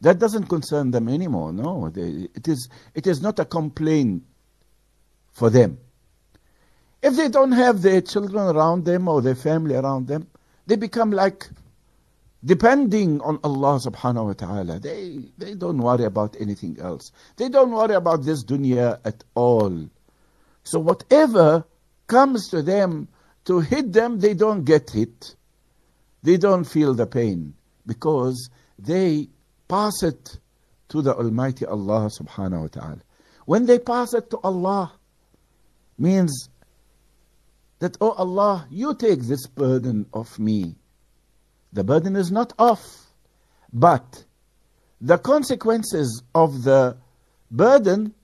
that 0.01 0.19
doesn't 0.19 0.49
concern 0.49 0.91
them 0.91 1.09
anymore. 1.09 1.53
No, 1.53 1.89
they, 1.91 2.29
it 2.35 2.47
is 2.47 2.69
it 2.95 3.07
is 3.07 3.23
not 3.23 3.39
a 3.39 3.45
complaint 3.45 4.25
for 5.33 5.51
them. 5.51 5.79
If 7.03 7.17
they 7.17 7.29
don't 7.29 7.53
have 7.53 7.83
their 7.83 8.01
children 8.01 8.55
around 8.55 8.85
them 8.85 9.09
or 9.09 9.23
their 9.23 9.35
family 9.35 9.75
around 9.75 10.07
them, 10.07 10.27
they 10.67 10.77
become 10.77 11.11
like 11.11 11.49
depending 12.45 13.21
on 13.23 13.39
Allah 13.43 13.79
subhanahu 13.81 14.27
wa 14.27 14.33
ta'ala. 14.35 14.81
They 14.81 15.21
they 15.39 15.55
don't 15.55 15.79
worry 15.79 16.05
about 16.05 16.37
anything 16.39 16.79
else. 16.81 17.13
They 17.37 17.49
don't 17.49 17.71
worry 17.71 17.95
about 17.95 18.25
this 18.25 18.45
dunya 18.45 19.01
at 19.05 19.25
all. 19.35 19.89
So 20.65 20.81
whatever 20.81 21.65
comes 22.07 22.49
to 22.49 22.63
them 22.63 23.09
to 23.47 23.61
hit 23.61 23.93
them, 23.93 24.21
they 24.21 24.35
don't 24.35 24.65
get 24.65 24.91
hit. 24.91 25.35
They 26.23 26.37
don't 26.37 26.65
feel 26.65 26.95
the 26.95 27.07
pain 27.07 27.55
because 27.87 28.51
they 28.79 29.29
pass 29.69 30.03
it 30.03 30.39
to 30.89 31.03
the 31.03 31.15
Almighty 31.15 31.67
Allah 31.67 32.11
subhanahu 32.11 32.63
wa 32.63 32.69
ta'ala. 32.69 33.01
When 33.47 33.67
they 33.67 33.79
pass 33.79 34.15
it 34.15 34.31
to 34.31 34.39
Allah, 34.43 34.93
means 35.99 36.49
that, 37.79 37.97
oh 38.01 38.13
Allah, 38.13 38.67
you 38.71 38.95
take 38.95 39.21
this 39.21 39.47
burden 39.47 40.07
of 40.13 40.39
me. 40.39 40.77
The 41.73 41.85
burden 41.85 42.17
is 42.17 42.31
not 42.31 42.53
off, 42.59 42.83
but 43.73 44.25
the 45.01 45.19
consequences 45.19 46.23
of 46.35 46.63
the 46.63 46.97
burden 47.51 48.15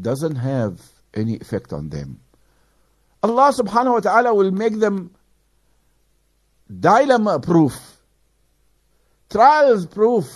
doesn't 0.00 0.36
have 0.36 0.80
any 1.14 1.36
effect 1.36 1.72
on 1.72 1.90
them. 1.90 2.20
Allah 3.22 3.52
subhanahu 3.52 3.92
wa 3.94 4.00
ta'ala 4.00 4.34
will 4.34 4.50
make 4.50 4.78
them 4.78 5.10
dilemma 6.68 7.40
proof, 7.40 7.74
trials 9.30 9.86
proof, 9.86 10.26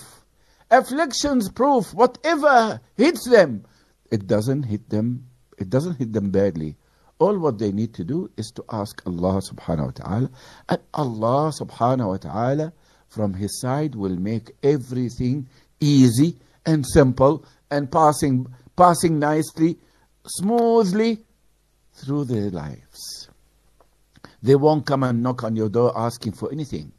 afflictions 0.70 1.50
proof, 1.50 1.92
whatever 1.94 2.81
hits 2.96 3.28
them, 3.28 3.64
it 4.11 4.26
doesn't 4.26 4.64
hit 4.64 4.88
them, 4.90 5.26
it 5.59 5.70
doesn't 5.70 5.96
hit 5.96 6.12
them 6.12 6.31
badly. 6.31 6.76
All 7.18 7.38
what 7.38 7.59
they 7.59 7.70
need 7.72 7.94
to 7.94 8.05
do 8.05 8.31
is 8.37 8.50
to 8.57 8.64
ask 8.70 9.00
Allah 9.07 9.40
subhanahu 9.40 9.87
wa 9.87 9.92
ta'ala, 9.92 10.31
and 10.68 10.81
Allah 10.92 11.52
subhanahu 11.61 12.09
wa 12.09 12.16
ta'ala 12.16 12.72
from 13.09 13.35
His 13.35 13.61
side 13.61 13.94
will 13.94 14.16
make 14.16 14.50
everything 14.62 15.48
easy 15.81 16.38
and 16.66 16.85
simple 16.87 17.44
and 17.70 17.90
passing 17.90 18.46
passing 18.76 19.18
nicely, 19.18 19.78
smoothly 20.26 21.24
through 21.92 22.24
their 22.24 22.50
lives. 22.50 23.28
They 24.42 24.57
won't 24.57 24.87
come 24.87 25.02
and 25.05 25.22
knock 25.22 25.44
on 25.44 25.55
your 25.57 25.68
door 25.68 25.92
asking 25.94 26.33
for 26.33 26.50
anything. 26.50 26.92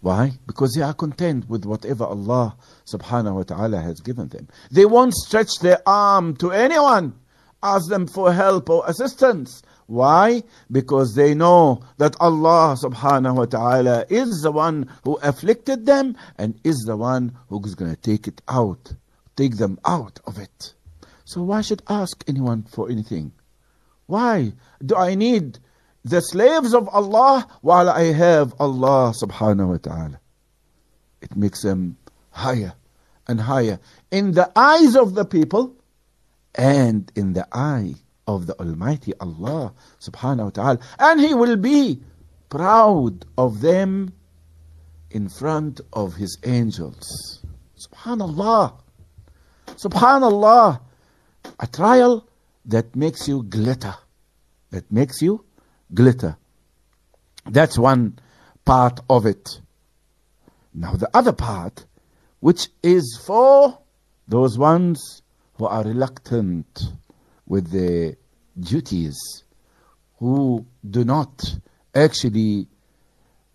Why? 0.00 0.32
Because 0.46 0.72
they 0.72 0.82
are 0.82 0.94
content 0.94 1.48
with 1.48 1.66
whatever 1.66 2.04
Allah 2.04 2.56
subhanahu 2.86 3.34
wa 3.34 3.42
ta'ala 3.42 3.80
has 3.80 4.00
given 4.00 4.28
them. 4.28 4.48
They 4.70 4.86
won't 4.86 5.14
stretch 5.14 5.58
their 5.60 5.86
arm 5.86 6.36
to 6.36 6.52
anyone, 6.52 7.14
ask 7.62 7.88
them 7.88 8.06
for 8.06 8.32
help 8.32 8.70
or 8.70 8.84
assistance. 8.86 9.62
Why? 9.86 10.44
Because 10.70 11.14
they 11.14 11.34
know 11.34 11.82
that 11.98 12.16
Allah 12.18 12.76
subhanahu 12.82 13.34
wa 13.34 13.44
ta'ala 13.44 14.06
is 14.08 14.40
the 14.40 14.52
one 14.52 14.88
who 15.04 15.16
afflicted 15.16 15.84
them 15.84 16.16
and 16.38 16.58
is 16.64 16.84
the 16.86 16.96
one 16.96 17.36
who 17.48 17.62
is 17.66 17.74
going 17.74 17.90
to 17.90 18.00
take 18.00 18.26
it 18.26 18.40
out, 18.48 18.94
take 19.36 19.56
them 19.56 19.78
out 19.84 20.20
of 20.26 20.38
it. 20.38 20.74
So 21.24 21.42
why 21.42 21.60
should 21.60 21.82
ask 21.88 22.24
anyone 22.26 22.62
for 22.62 22.88
anything? 22.88 23.32
Why 24.06 24.54
do 24.84 24.96
I 24.96 25.14
need 25.14 25.58
the 26.04 26.20
slaves 26.20 26.74
of 26.74 26.88
Allah 26.88 27.46
while 27.60 27.88
I 27.88 28.12
have 28.12 28.54
Allah 28.58 29.12
subhanahu 29.12 29.68
wa 29.68 29.76
ta'ala? 29.76 30.20
It 31.20 31.36
makes 31.36 31.62
them 31.62 31.98
higher 32.30 32.74
and 33.28 33.40
higher 33.40 33.78
in 34.10 34.32
the 34.32 34.50
eyes 34.56 34.96
of 34.96 35.14
the 35.14 35.24
people 35.24 35.76
and 36.54 37.10
in 37.14 37.32
the 37.32 37.46
eye 37.52 37.94
of 38.26 38.46
the 38.46 38.58
Almighty 38.58 39.12
Allah 39.20 39.72
subhanahu 40.00 40.44
wa 40.44 40.50
ta'ala. 40.50 40.78
And 40.98 41.20
He 41.20 41.34
will 41.34 41.56
be 41.56 42.00
proud 42.48 43.26
of 43.36 43.60
them 43.60 44.12
in 45.10 45.28
front 45.28 45.80
of 45.92 46.14
His 46.14 46.38
angels. 46.44 47.44
Subhanallah. 47.76 48.74
Subhanallah. 49.66 50.80
A 51.58 51.66
trial 51.66 52.28
that 52.66 52.94
makes 52.94 53.26
you 53.28 53.42
glitter. 53.42 53.94
That 54.70 54.90
makes 54.92 55.20
you 55.20 55.44
glitter. 55.92 56.36
That's 57.46 57.78
one 57.78 58.18
part 58.64 59.00
of 59.08 59.26
it. 59.26 59.60
Now, 60.72 60.92
the 60.92 61.10
other 61.14 61.32
part, 61.32 61.84
which 62.40 62.68
is 62.82 63.20
for 63.24 63.78
those 64.28 64.56
ones 64.56 65.22
who 65.54 65.66
are 65.66 65.82
reluctant 65.84 66.82
with 67.46 67.70
the 67.70 68.16
duties, 68.58 69.18
who 70.18 70.66
do 70.88 71.04
not 71.04 71.56
actually 71.94 72.68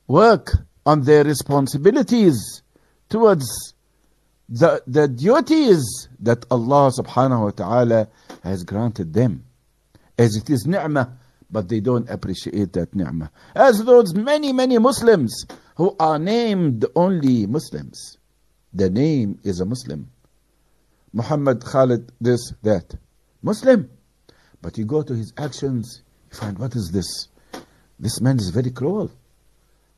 work 0.07 0.51
on 0.85 1.01
their 1.03 1.23
responsibilities 1.23 2.61
towards 3.09 3.73
the, 4.49 4.83
the 4.85 5.07
duties 5.07 6.09
that 6.19 6.45
Allah 6.51 6.91
subhanahu 6.91 7.43
wa 7.45 7.51
ta'ala 7.51 8.07
has 8.43 8.63
granted 8.63 9.13
them. 9.13 9.45
As 10.17 10.35
it 10.35 10.49
is 10.49 10.65
ni'mah, 10.65 11.17
but 11.55 11.69
they 11.69 11.79
don't 11.79 12.09
appreciate 12.09 12.73
that 12.73 12.93
ni'mah. 12.93 13.31
As 13.55 13.81
those 13.85 14.13
many, 14.13 14.51
many 14.51 14.77
Muslims 14.77 15.45
who 15.77 15.95
are 16.01 16.19
named 16.19 16.83
only 16.97 17.47
Muslims. 17.47 18.17
The 18.73 18.89
name 18.89 19.39
is 19.41 19.61
a 19.61 19.65
Muslim. 19.65 20.11
Muhammad 21.13 21.63
Khalid, 21.63 22.11
this, 22.19 22.51
that. 22.63 22.97
Muslim. 23.41 23.89
But 24.61 24.77
you 24.77 24.83
go 24.83 25.01
to 25.01 25.13
his 25.13 25.31
actions, 25.37 26.03
you 26.29 26.37
find, 26.37 26.59
what 26.59 26.75
is 26.75 26.91
this? 26.91 27.29
This 27.97 28.19
man 28.19 28.37
is 28.37 28.49
very 28.49 28.71
cruel. 28.71 29.09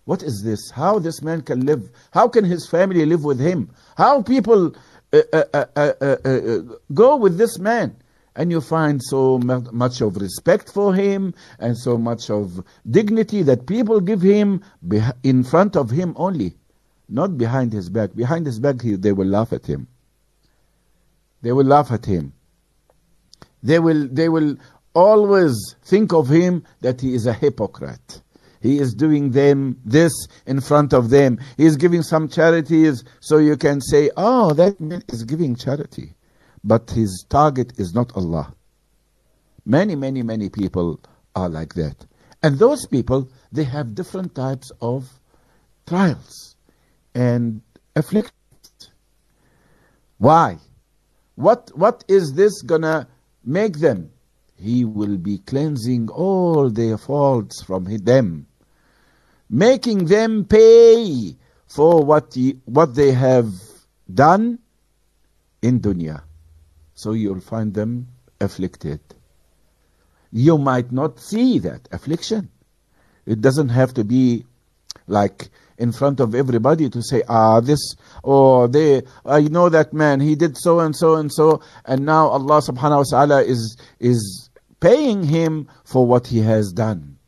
What 0.05 0.21
is 0.21 0.43
this? 0.43 0.69
How 0.69 0.99
this 0.99 1.23
man 1.23 1.41
can 1.41 1.65
live? 1.65 1.89
How 2.11 2.27
can 2.27 2.45
his 2.45 2.69
family 2.69 3.03
live 3.07 3.23
with 3.23 3.39
him? 3.39 3.71
How 3.97 4.21
people 4.21 4.75
uh, 5.11 5.21
uh, 5.33 5.43
uh, 5.55 5.65
uh, 5.75 5.93
uh, 6.01 6.17
uh, 6.23 6.59
go 6.93 7.15
with 7.15 7.39
this 7.39 7.57
man? 7.57 7.95
And 8.37 8.51
you 8.51 8.61
find 8.61 9.01
so 9.03 9.39
much 9.39 9.99
of 9.99 10.15
respect 10.17 10.71
for 10.71 10.93
him 10.93 11.33
and 11.57 11.75
so 11.75 11.97
much 11.97 12.29
of 12.29 12.63
dignity 12.89 13.41
that 13.41 13.65
people 13.65 13.99
give 13.99 14.21
him 14.21 14.63
in 15.23 15.43
front 15.43 15.75
of 15.75 15.89
him 15.89 16.13
only, 16.15 16.55
not 17.09 17.35
behind 17.35 17.73
his 17.73 17.89
back. 17.89 18.15
Behind 18.15 18.45
his 18.45 18.59
back, 18.59 18.79
he, 18.83 18.95
they 18.95 19.11
will 19.11 19.25
laugh 19.25 19.53
at 19.53 19.65
him. 19.65 19.87
They 21.41 21.51
will 21.51 21.65
laugh 21.65 21.91
at 21.91 22.05
him. 22.05 22.33
They 23.63 23.79
will, 23.79 24.07
they 24.07 24.29
will 24.29 24.55
always 24.93 25.75
think 25.83 26.13
of 26.13 26.29
him 26.29 26.63
that 26.81 27.01
he 27.01 27.15
is 27.15 27.25
a 27.25 27.33
hypocrite. 27.33 28.21
He 28.61 28.77
is 28.77 28.93
doing 28.93 29.31
them 29.31 29.81
this 29.83 30.13
in 30.45 30.61
front 30.61 30.93
of 30.93 31.09
them. 31.09 31.39
He 31.57 31.65
is 31.65 31.75
giving 31.75 32.03
some 32.03 32.29
charities 32.29 33.03
so 33.19 33.39
you 33.39 33.57
can 33.57 33.81
say, 33.81 34.11
oh, 34.15 34.53
that 34.53 34.79
man 34.79 35.03
is 35.07 35.23
giving 35.23 35.55
charity. 35.55 36.13
But 36.67 36.91
his 36.91 37.25
target 37.29 37.79
is 37.79 37.93
not 37.93 38.11
Allah. 38.17 38.53
Many, 39.65 39.95
many, 39.95 40.21
many 40.21 40.49
people 40.49 40.99
are 41.33 41.47
like 41.47 41.75
that. 41.75 41.95
And 42.43 42.59
those 42.59 42.85
people, 42.85 43.31
they 43.53 43.63
have 43.63 43.95
different 43.95 44.35
types 44.35 44.69
of 44.81 45.09
trials 45.87 46.57
and 47.15 47.61
afflictions. 47.95 48.33
Why? 50.17 50.57
What, 51.35 51.71
what 51.73 52.03
is 52.09 52.33
this 52.33 52.61
gonna 52.63 53.07
make 53.45 53.79
them? 53.79 54.11
He 54.57 54.83
will 54.83 55.17
be 55.17 55.37
cleansing 55.37 56.09
all 56.09 56.69
their 56.69 56.97
faults 56.97 57.63
from 57.63 57.85
them, 57.85 58.47
making 59.49 60.05
them 60.05 60.43
pay 60.43 61.37
for 61.67 62.03
what, 62.03 62.33
he, 62.33 62.59
what 62.65 62.93
they 62.93 63.13
have 63.13 63.53
done 64.13 64.59
in 65.61 65.79
dunya. 65.79 66.26
So 66.97 67.11
you'll 67.11 67.41
find 67.41 67.75
them 67.75 68.07
afflicted. 68.41 68.99
You 70.31 70.57
might 70.57 70.91
not 70.91 71.19
see 71.19 71.59
that 71.59 71.87
affliction. 71.91 72.49
It 73.27 73.39
doesn't 73.39 73.69
have 73.69 73.93
to 73.93 74.03
be 74.03 74.45
like 75.05 75.49
in 75.77 75.91
front 75.91 76.19
of 76.19 76.33
everybody 76.33 76.89
to 76.89 77.03
say, 77.03 77.21
ah, 77.29 77.59
this, 77.59 77.95
or 78.23 78.67
they, 78.67 79.03
I 79.23 79.41
know 79.41 79.69
that 79.69 79.93
man, 79.93 80.19
he 80.19 80.33
did 80.33 80.57
so 80.57 80.79
and 80.79 80.95
so 80.95 81.13
and 81.13 81.31
so, 81.31 81.61
and 81.85 82.03
now 82.03 82.29
Allah 82.29 82.61
subhanahu 82.61 82.97
wa 82.97 83.03
ta'ala 83.03 83.43
is, 83.43 83.77
is 83.99 84.49
paying 84.79 85.21
him 85.21 85.67
for 85.85 86.03
what 86.03 86.25
he 86.25 86.39
has 86.39 86.73
done. 86.73 87.19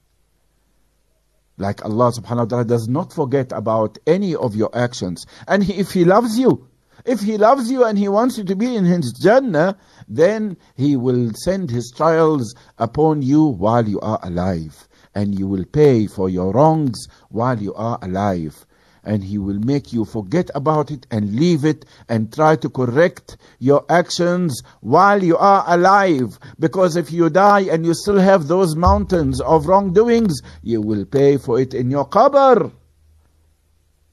Like 1.59 1.85
Allah 1.85 2.11
subhanahu 2.11 2.37
wa 2.37 2.45
ta'ala 2.45 2.65
does 2.65 2.87
not 2.87 3.13
forget 3.13 3.51
about 3.51 3.99
any 4.07 4.33
of 4.33 4.55
your 4.55 4.75
actions. 4.75 5.27
And 5.47 5.63
he, 5.63 5.73
if 5.73 5.91
he 5.91 6.05
loves 6.05 6.39
you, 6.39 6.68
if 7.05 7.21
he 7.21 7.37
loves 7.37 7.71
you 7.71 7.85
and 7.85 7.97
he 7.97 8.07
wants 8.07 8.37
you 8.37 8.43
to 8.45 8.55
be 8.55 8.75
in 8.75 8.85
his 8.85 9.13
Jannah, 9.21 9.77
then 10.07 10.57
he 10.75 10.95
will 10.95 11.31
send 11.33 11.69
his 11.69 11.91
trials 11.95 12.55
upon 12.77 13.21
you 13.21 13.43
while 13.45 13.87
you 13.87 13.99
are 14.01 14.19
alive. 14.23 14.87
And 15.15 15.37
you 15.37 15.47
will 15.47 15.65
pay 15.65 16.07
for 16.07 16.29
your 16.29 16.51
wrongs 16.51 17.07
while 17.29 17.59
you 17.59 17.73
are 17.73 17.97
alive. 18.01 18.65
And 19.03 19.23
he 19.23 19.37
will 19.37 19.59
make 19.59 19.91
you 19.93 20.05
forget 20.05 20.51
about 20.53 20.91
it 20.91 21.07
and 21.09 21.35
leave 21.35 21.65
it 21.65 21.85
and 22.09 22.31
try 22.31 22.57
to 22.57 22.69
correct 22.69 23.37
your 23.57 23.85
actions 23.89 24.61
while 24.81 25.23
you 25.23 25.37
are 25.37 25.63
alive. 25.67 26.37
Because 26.59 26.95
if 26.95 27.11
you 27.11 27.29
die 27.29 27.61
and 27.61 27.85
you 27.85 27.93
still 27.93 28.19
have 28.19 28.47
those 28.47 28.75
mountains 28.75 29.41
of 29.41 29.67
wrongdoings, 29.67 30.41
you 30.61 30.81
will 30.81 31.05
pay 31.05 31.37
for 31.37 31.59
it 31.59 31.73
in 31.73 31.89
your 31.89 32.07
qabr. 32.07 32.71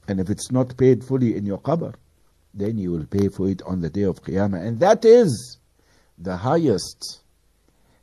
And 0.07 0.19
if 0.19 0.29
it's 0.29 0.51
not 0.51 0.77
paid 0.77 1.03
fully 1.03 1.35
in 1.35 1.45
your 1.45 1.59
qabr, 1.59 1.93
then 2.53 2.77
you 2.77 2.91
will 2.91 3.05
pay 3.05 3.29
for 3.29 3.49
it 3.49 3.61
on 3.63 3.81
the 3.81 3.89
day 3.89 4.03
of 4.03 4.23
Qiyamah. 4.23 4.65
And 4.65 4.79
that 4.79 5.05
is 5.05 5.57
the 6.17 6.37
highest, 6.37 7.21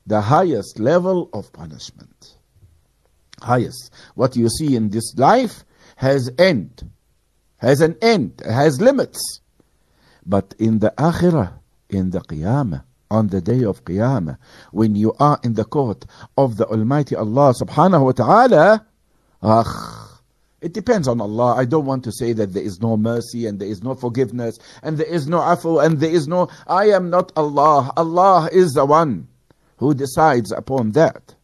the 0.06 0.20
highest 0.20 0.78
level 0.78 1.28
of 1.32 1.52
punishment. 1.52 2.34
Highest. 3.40 3.92
What 4.14 4.36
you 4.36 4.48
see 4.48 4.76
in 4.76 4.90
this 4.90 5.14
life 5.16 5.64
has 5.96 6.30
end, 6.38 6.88
has 7.58 7.80
an 7.80 7.96
end, 8.00 8.42
has 8.46 8.80
limits. 8.80 9.40
But 10.24 10.54
in 10.58 10.78
the 10.78 10.92
Akhirah, 10.96 11.54
in 11.90 12.10
the 12.10 12.20
Qiyamah, 12.20 12.84
on 13.10 13.28
the 13.28 13.40
day 13.40 13.64
of 13.64 13.84
Qiyamah, 13.84 14.38
when 14.72 14.94
you 14.94 15.14
are 15.20 15.38
in 15.42 15.54
the 15.54 15.64
court 15.64 16.06
of 16.36 16.56
the 16.56 16.66
Almighty 16.66 17.14
Allah 17.16 17.52
subhanahu 17.54 18.04
wa 18.04 18.12
ta'ala, 18.12 18.86
akh, 19.42 20.03
it 20.64 20.72
depends 20.72 21.06
on 21.08 21.20
Allah. 21.20 21.56
I 21.56 21.66
don't 21.66 21.84
want 21.84 22.04
to 22.04 22.10
say 22.12 22.32
that 22.32 22.54
there 22.54 22.62
is 22.62 22.80
no 22.80 22.96
mercy 22.96 23.46
and 23.46 23.60
there 23.60 23.68
is 23.68 23.82
no 23.82 23.94
forgiveness 23.94 24.58
and 24.82 24.96
there 24.96 25.06
is 25.06 25.28
no 25.28 25.40
afu 25.40 25.84
and 25.84 26.00
there 26.00 26.10
is 26.10 26.26
no. 26.26 26.48
I 26.66 26.86
am 26.86 27.10
not 27.10 27.32
Allah. 27.36 27.92
Allah 27.98 28.48
is 28.50 28.72
the 28.72 28.86
one 28.86 29.28
who 29.76 29.92
decides 29.92 30.52
upon 30.52 30.92
that. 30.92 31.34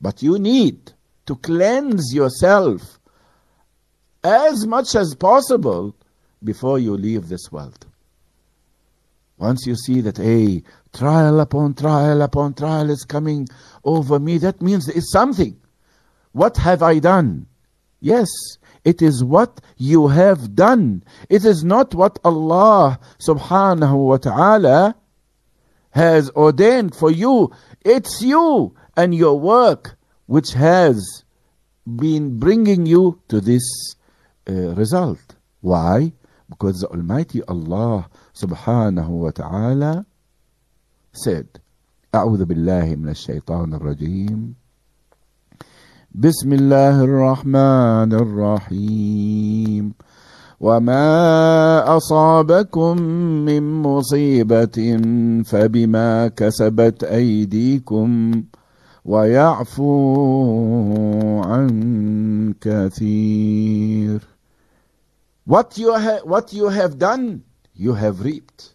But 0.00 0.22
you 0.22 0.38
need 0.38 0.92
to 1.26 1.36
cleanse 1.36 2.14
yourself 2.14 2.98
as 4.24 4.66
much 4.66 4.94
as 4.94 5.14
possible 5.14 5.94
before 6.42 6.78
you 6.78 6.96
leave 6.96 7.28
this 7.28 7.52
world. 7.52 7.84
Once 9.36 9.66
you 9.66 9.76
see 9.76 10.00
that, 10.00 10.16
hey, 10.16 10.62
trial 10.94 11.38
upon 11.38 11.74
trial 11.74 12.22
upon 12.22 12.54
trial 12.54 12.88
is 12.88 13.04
coming 13.04 13.46
over 13.84 14.18
me, 14.18 14.38
that 14.38 14.62
means 14.62 14.86
there 14.86 14.96
is 14.96 15.12
something. 15.12 15.60
What 16.32 16.56
have 16.56 16.82
I 16.82 16.98
done? 16.98 17.46
Yes, 18.01 18.27
it 18.83 19.01
is 19.01 19.23
what 19.23 19.59
you 19.77 20.07
have 20.07 20.55
done. 20.55 21.03
It 21.29 21.43
is 21.45 21.63
not 21.63 21.93
what 21.95 22.19
Allah 22.23 22.99
subhanahu 23.19 24.07
wa 24.07 24.17
ta'ala 24.17 24.95
has 25.91 26.29
ordained 26.31 26.95
for 26.95 27.11
you. 27.11 27.51
It's 27.83 28.21
you 28.21 28.75
and 28.95 29.15
your 29.15 29.39
work 29.39 29.97
which 30.27 30.53
has 30.53 31.23
been 31.85 32.37
bringing 32.37 32.85
you 32.85 33.21
to 33.29 33.41
this 33.41 33.95
uh, 34.47 34.75
result. 34.75 35.35
Why? 35.61 36.13
Because 36.49 36.79
the 36.79 36.87
Almighty 36.87 37.41
Allah 37.43 38.09
subhanahu 38.33 39.09
wa 39.09 39.31
ta'ala 39.31 40.05
said, 41.11 41.59
أعوذ 42.13 42.45
بالله 42.45 42.95
من 42.95 43.09
الشيطان 43.09 43.73
الرجيم 43.73 44.55
بسم 46.14 46.52
الله 46.52 47.04
الرحمن 47.04 48.12
الرحيم 48.12 49.92
وما 50.60 51.96
أصابكم 51.96 53.02
من 53.48 53.82
مصيبة 53.82 54.96
فبما 55.44 56.28
كسبت 56.28 57.04
أيديكم 57.04 58.42
ويعفو 59.04 59.92
عن 61.42 61.70
كثير 62.60 64.20
What 65.46 65.78
you, 65.78 65.94
ha- 65.94 66.20
what 66.24 66.52
you 66.52 66.68
have 66.68 66.98
done, 66.98 67.42
you 67.74 67.94
have 67.94 68.20
reaped. 68.20 68.74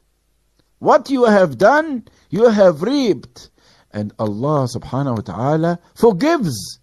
What 0.80 1.12
you 1.12 1.26
have 1.26 1.60
done, 1.60 2.04
you 2.32 2.50
have 2.50 2.82
reaped. 2.82 3.52
And 3.92 4.12
Allah 4.18 4.68
subhanahu 4.68 5.18
wa 5.18 5.22
ta'ala 5.22 5.80
forgives 5.94 6.80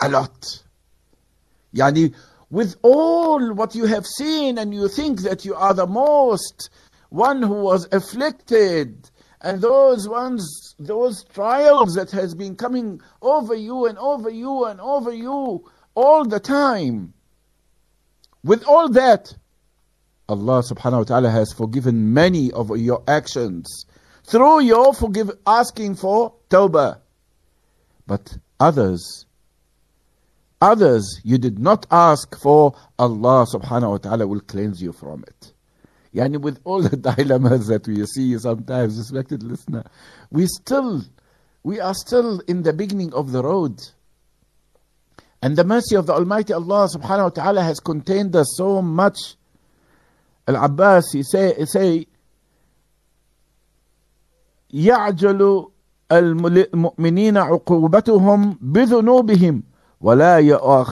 a 0.00 0.08
lot. 0.08 0.62
Yani, 1.74 2.14
with 2.50 2.76
all 2.82 3.52
what 3.54 3.74
you 3.74 3.86
have 3.86 4.06
seen 4.06 4.58
and 4.58 4.72
you 4.72 4.88
think 4.88 5.20
that 5.20 5.44
you 5.44 5.54
are 5.54 5.74
the 5.74 5.86
most 5.86 6.70
one 7.10 7.42
who 7.42 7.54
was 7.54 7.88
afflicted 7.92 9.10
and 9.40 9.60
those 9.60 10.08
ones 10.08 10.74
those 10.78 11.24
trials 11.24 11.94
that 11.94 12.10
has 12.10 12.34
been 12.34 12.56
coming 12.56 13.00
over 13.22 13.54
you 13.54 13.86
and 13.86 13.98
over 13.98 14.30
you 14.30 14.64
and 14.64 14.80
over 14.80 15.12
you 15.12 15.64
all 15.94 16.24
the 16.24 16.40
time. 16.40 17.14
With 18.44 18.64
all 18.64 18.88
that 18.90 19.34
Allah 20.28 20.62
subhanahu 20.62 20.98
wa 20.98 21.04
ta'ala 21.04 21.30
has 21.30 21.52
forgiven 21.52 22.12
many 22.12 22.50
of 22.52 22.76
your 22.76 23.02
actions. 23.06 23.86
Through 24.24 24.62
your 24.62 24.92
forgive 24.92 25.30
asking 25.46 25.96
for 25.96 26.34
tawbah. 26.50 26.98
But 28.06 28.36
others 28.58 29.25
others 30.65 31.19
you 31.23 31.37
did 31.37 31.59
not 31.59 31.85
ask 31.91 32.37
for 32.39 32.73
Allah 32.99 33.45
subhanahu 33.51 33.91
wa 33.91 33.97
ta'ala 33.97 34.27
will 34.27 34.41
cleanse 34.41 34.81
you 34.81 34.91
from 34.91 35.23
it 35.27 35.53
Yani 36.13 36.39
with 36.41 36.59
all 36.63 36.81
the 36.81 36.97
dilemmas 36.97 37.67
that 37.67 37.87
we 37.87 38.05
see 38.05 38.37
sometimes, 38.37 38.97
respected 38.97 39.43
listener, 39.43 39.83
we 40.29 40.45
still, 40.45 41.03
we 41.63 41.79
are 41.79 41.93
still 41.93 42.39
in 42.47 42.63
the 42.63 42.73
beginning 42.73 43.13
of 43.13 43.31
the 43.31 43.41
road. 43.43 43.81
And 45.41 45.55
the 45.57 45.63
mercy 45.63 45.95
of 45.95 46.05
the 46.05 46.13
Almighty 46.13 46.53
Allah 46.53 46.87
subhanahu 46.93 47.23
wa 47.23 47.29
ta'ala 47.29 47.63
has 47.63 47.79
contained 47.79 48.35
us 48.35 48.53
so 48.57 48.81
much. 48.81 49.35
Al-Abbas, 50.47 51.11
he 51.13 51.23
say, 51.23 51.55
he 51.57 51.65
say, 51.65 52.07
يعجل 54.73 55.67
المؤمنين 56.11 57.37
عقوبتهم 57.37 58.57
بذنوبهم 58.61 59.63
ولا 60.01 60.37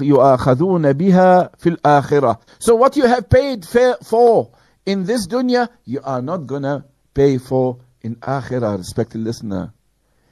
يؤاخذون 0.01 0.93
بها 0.93 1.51
في 1.57 1.69
الآخرة. 1.69 2.39
So 2.59 2.75
what 2.75 2.95
you 2.95 3.05
have 3.05 3.29
paid 3.29 3.65
for 3.65 4.51
in 4.85 5.05
this 5.05 5.27
dunya, 5.27 5.69
you 5.85 5.99
are 6.03 6.21
not 6.21 6.45
gonna 6.45 6.85
pay 7.13 7.37
for 7.37 7.77
in 8.01 8.15
akhirah, 8.17 8.77
respected 8.77 9.21
listener. 9.21 9.73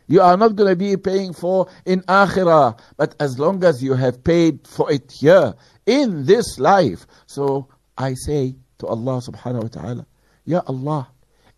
You 0.07 0.21
are 0.21 0.38
not 0.38 0.55
gonna 0.55 0.75
be 0.75 0.95
paying 0.95 1.33
for 1.33 1.67
in 1.86 2.01
akhirah, 2.01 2.79
but 2.95 3.15
as 3.19 3.38
long 3.38 3.63
as 3.63 3.83
you 3.83 3.93
have 3.93 4.23
paid 4.23 4.67
for 4.67 4.91
it 4.91 5.12
here, 5.12 5.53
in 5.86 6.25
this 6.25 6.60
life. 6.60 7.05
So 7.25 7.67
I 7.97 8.13
say 8.13 8.55
to 8.79 8.88
Allah 8.88 9.21
subhanahu 9.21 9.63
wa 9.63 9.69
ta'ala, 9.69 10.05
Ya 10.45 10.62
Allah, 10.67 11.10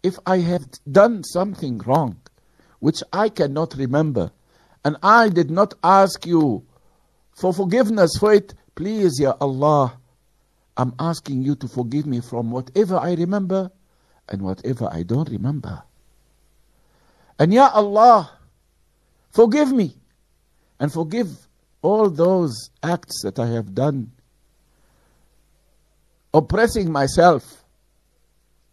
if 0.01 0.17
I 0.25 0.37
have 0.37 0.65
done 0.89 1.23
something 1.23 1.79
wrong, 1.79 2.17
which 2.79 3.03
I 3.11 3.29
cannot 3.29 3.75
remember, 3.75 4.31
and 4.85 4.97
I 5.03 5.29
did 5.29 5.51
not 5.51 5.73
ask 5.83 6.25
you 6.25 6.65
for 7.34 7.52
forgiveness 7.52 8.16
for 8.18 8.32
it, 8.32 8.54
please, 8.74 9.18
Ya 9.20 9.34
Allah, 9.40 9.98
I'm 10.76 10.94
asking 10.98 11.42
you 11.42 11.54
to 11.56 11.68
forgive 11.68 12.06
me 12.06 12.20
from 12.20 12.50
whatever 12.50 12.96
I 12.96 13.14
remember 13.14 13.70
and 14.28 14.42
whatever 14.42 14.88
I 14.90 15.02
don't 15.02 15.28
remember. 15.28 15.82
And 17.38 17.52
Ya 17.52 17.68
Allah, 17.72 18.30
forgive 19.32 19.72
me 19.72 19.96
and 20.80 20.92
forgive 20.92 21.28
all 21.82 22.08
those 22.08 22.70
acts 22.82 23.22
that 23.22 23.38
I 23.38 23.48
have 23.48 23.74
done, 23.74 24.10
oppressing 26.32 26.90
myself. 26.90 27.64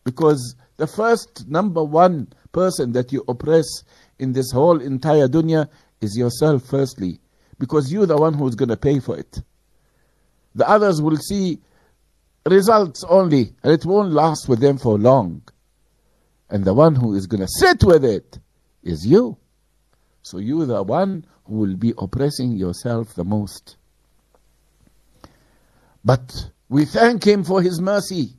Because 0.04 0.56
the 0.78 0.88
first 0.88 1.47
number 1.47 1.84
one 1.84 2.28
person 2.54 2.93
that 2.93 3.12
you 3.12 3.24
oppress 3.28 3.65
in 4.17 4.34
this 4.34 4.52
whole 4.52 4.80
entire 4.82 5.28
dunya 5.28 5.67
is 6.00 6.17
yourself, 6.17 6.63
firstly, 6.63 7.19
because 7.62 7.93
you're 7.93 8.08
the 8.08 8.17
one 8.17 8.34
who's 8.34 8.56
going 8.56 8.69
to 8.69 8.76
pay 8.76 9.00
for 9.00 9.15
it. 9.15 9.39
The 10.56 10.67
others 10.67 11.00
will 11.00 11.15
see 11.15 11.60
results 12.43 13.04
only, 13.08 13.54
and 13.62 13.71
it 13.71 13.86
won't 13.86 14.12
last 14.12 14.50
with 14.50 14.60
them 14.60 14.80
for 14.80 14.97
long. 14.97 15.43
And 16.50 16.65
the 16.65 16.74
one 16.74 16.95
who 16.95 17.13
is 17.13 17.28
going 17.28 17.41
to 17.41 17.47
sit 17.47 17.84
with 17.84 18.04
it 18.04 18.39
is 18.82 19.06
you. 19.06 19.38
So 20.24 20.39
you're 20.39 20.65
the 20.65 20.82
one 20.82 21.28
who 21.45 21.58
will 21.58 21.76
be 21.76 21.93
oppressing 22.00 22.54
yourself 22.54 23.13
the 23.13 23.24
most. 23.24 23.78
But 26.04 26.50
we 26.67 26.86
thank 26.86 27.24
Him 27.24 27.43
for 27.43 27.62
His 27.62 27.80
mercy 27.80 28.38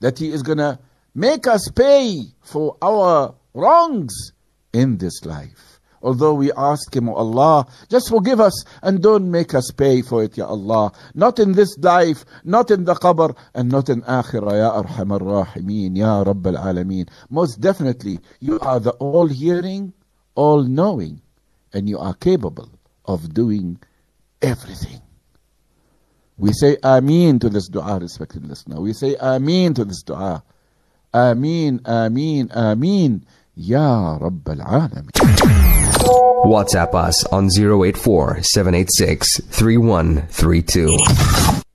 that 0.00 0.18
He 0.18 0.32
is 0.32 0.42
going 0.42 0.58
to 0.58 0.80
make 1.14 1.46
us 1.46 1.70
pay 1.76 2.22
for 2.40 2.76
our 2.82 3.36
wrongs 3.54 4.32
in 4.72 4.98
this 4.98 5.24
life. 5.24 5.77
Although 6.02 6.34
we 6.34 6.52
ask 6.52 6.94
Him, 6.94 7.08
oh 7.08 7.14
Allah, 7.14 7.66
just 7.88 8.08
forgive 8.08 8.40
us 8.40 8.64
and 8.82 9.02
don't 9.02 9.30
make 9.30 9.54
us 9.54 9.70
pay 9.70 10.02
for 10.02 10.22
it, 10.22 10.36
Ya 10.36 10.46
Allah. 10.46 10.92
Not 11.14 11.38
in 11.38 11.52
this 11.52 11.76
life, 11.78 12.24
not 12.44 12.70
in 12.70 12.84
the 12.84 12.94
qabr, 12.94 13.36
and 13.54 13.70
not 13.70 13.88
in 13.88 14.02
akhirah, 14.02 14.52
Ya 14.52 14.82
Arham 14.82 15.18
Rahimeen, 15.18 15.96
Ya 15.96 16.22
Rabb 16.22 16.46
al 16.46 16.54
Alameen. 16.54 17.08
Most 17.30 17.60
definitely, 17.60 18.20
you 18.40 18.60
are 18.60 18.80
the 18.80 18.92
all 18.92 19.26
hearing, 19.26 19.92
all 20.34 20.62
knowing, 20.62 21.20
and 21.72 21.88
you 21.88 21.98
are 21.98 22.14
capable 22.14 22.70
of 23.04 23.34
doing 23.34 23.78
everything. 24.40 25.00
We 26.36 26.52
say 26.52 26.76
Ameen 26.84 27.40
to 27.40 27.48
this 27.48 27.66
dua, 27.68 27.98
respected 27.98 28.46
listener. 28.46 28.80
We 28.80 28.92
say 28.92 29.16
Ameen 29.16 29.74
to 29.74 29.84
this 29.84 30.02
dua. 30.02 30.44
Ameen, 31.12 31.80
Ameen, 31.84 32.50
Ameen. 32.54 33.24
Ya 33.56 34.16
Rabb 34.18 34.48
al 34.48 34.58
Alameen. 34.58 35.77
WhatsApp 35.98 36.94
us 36.94 37.24
on 37.26 37.50
084 37.50 38.42
786 38.42 39.40
3132. 39.50 41.67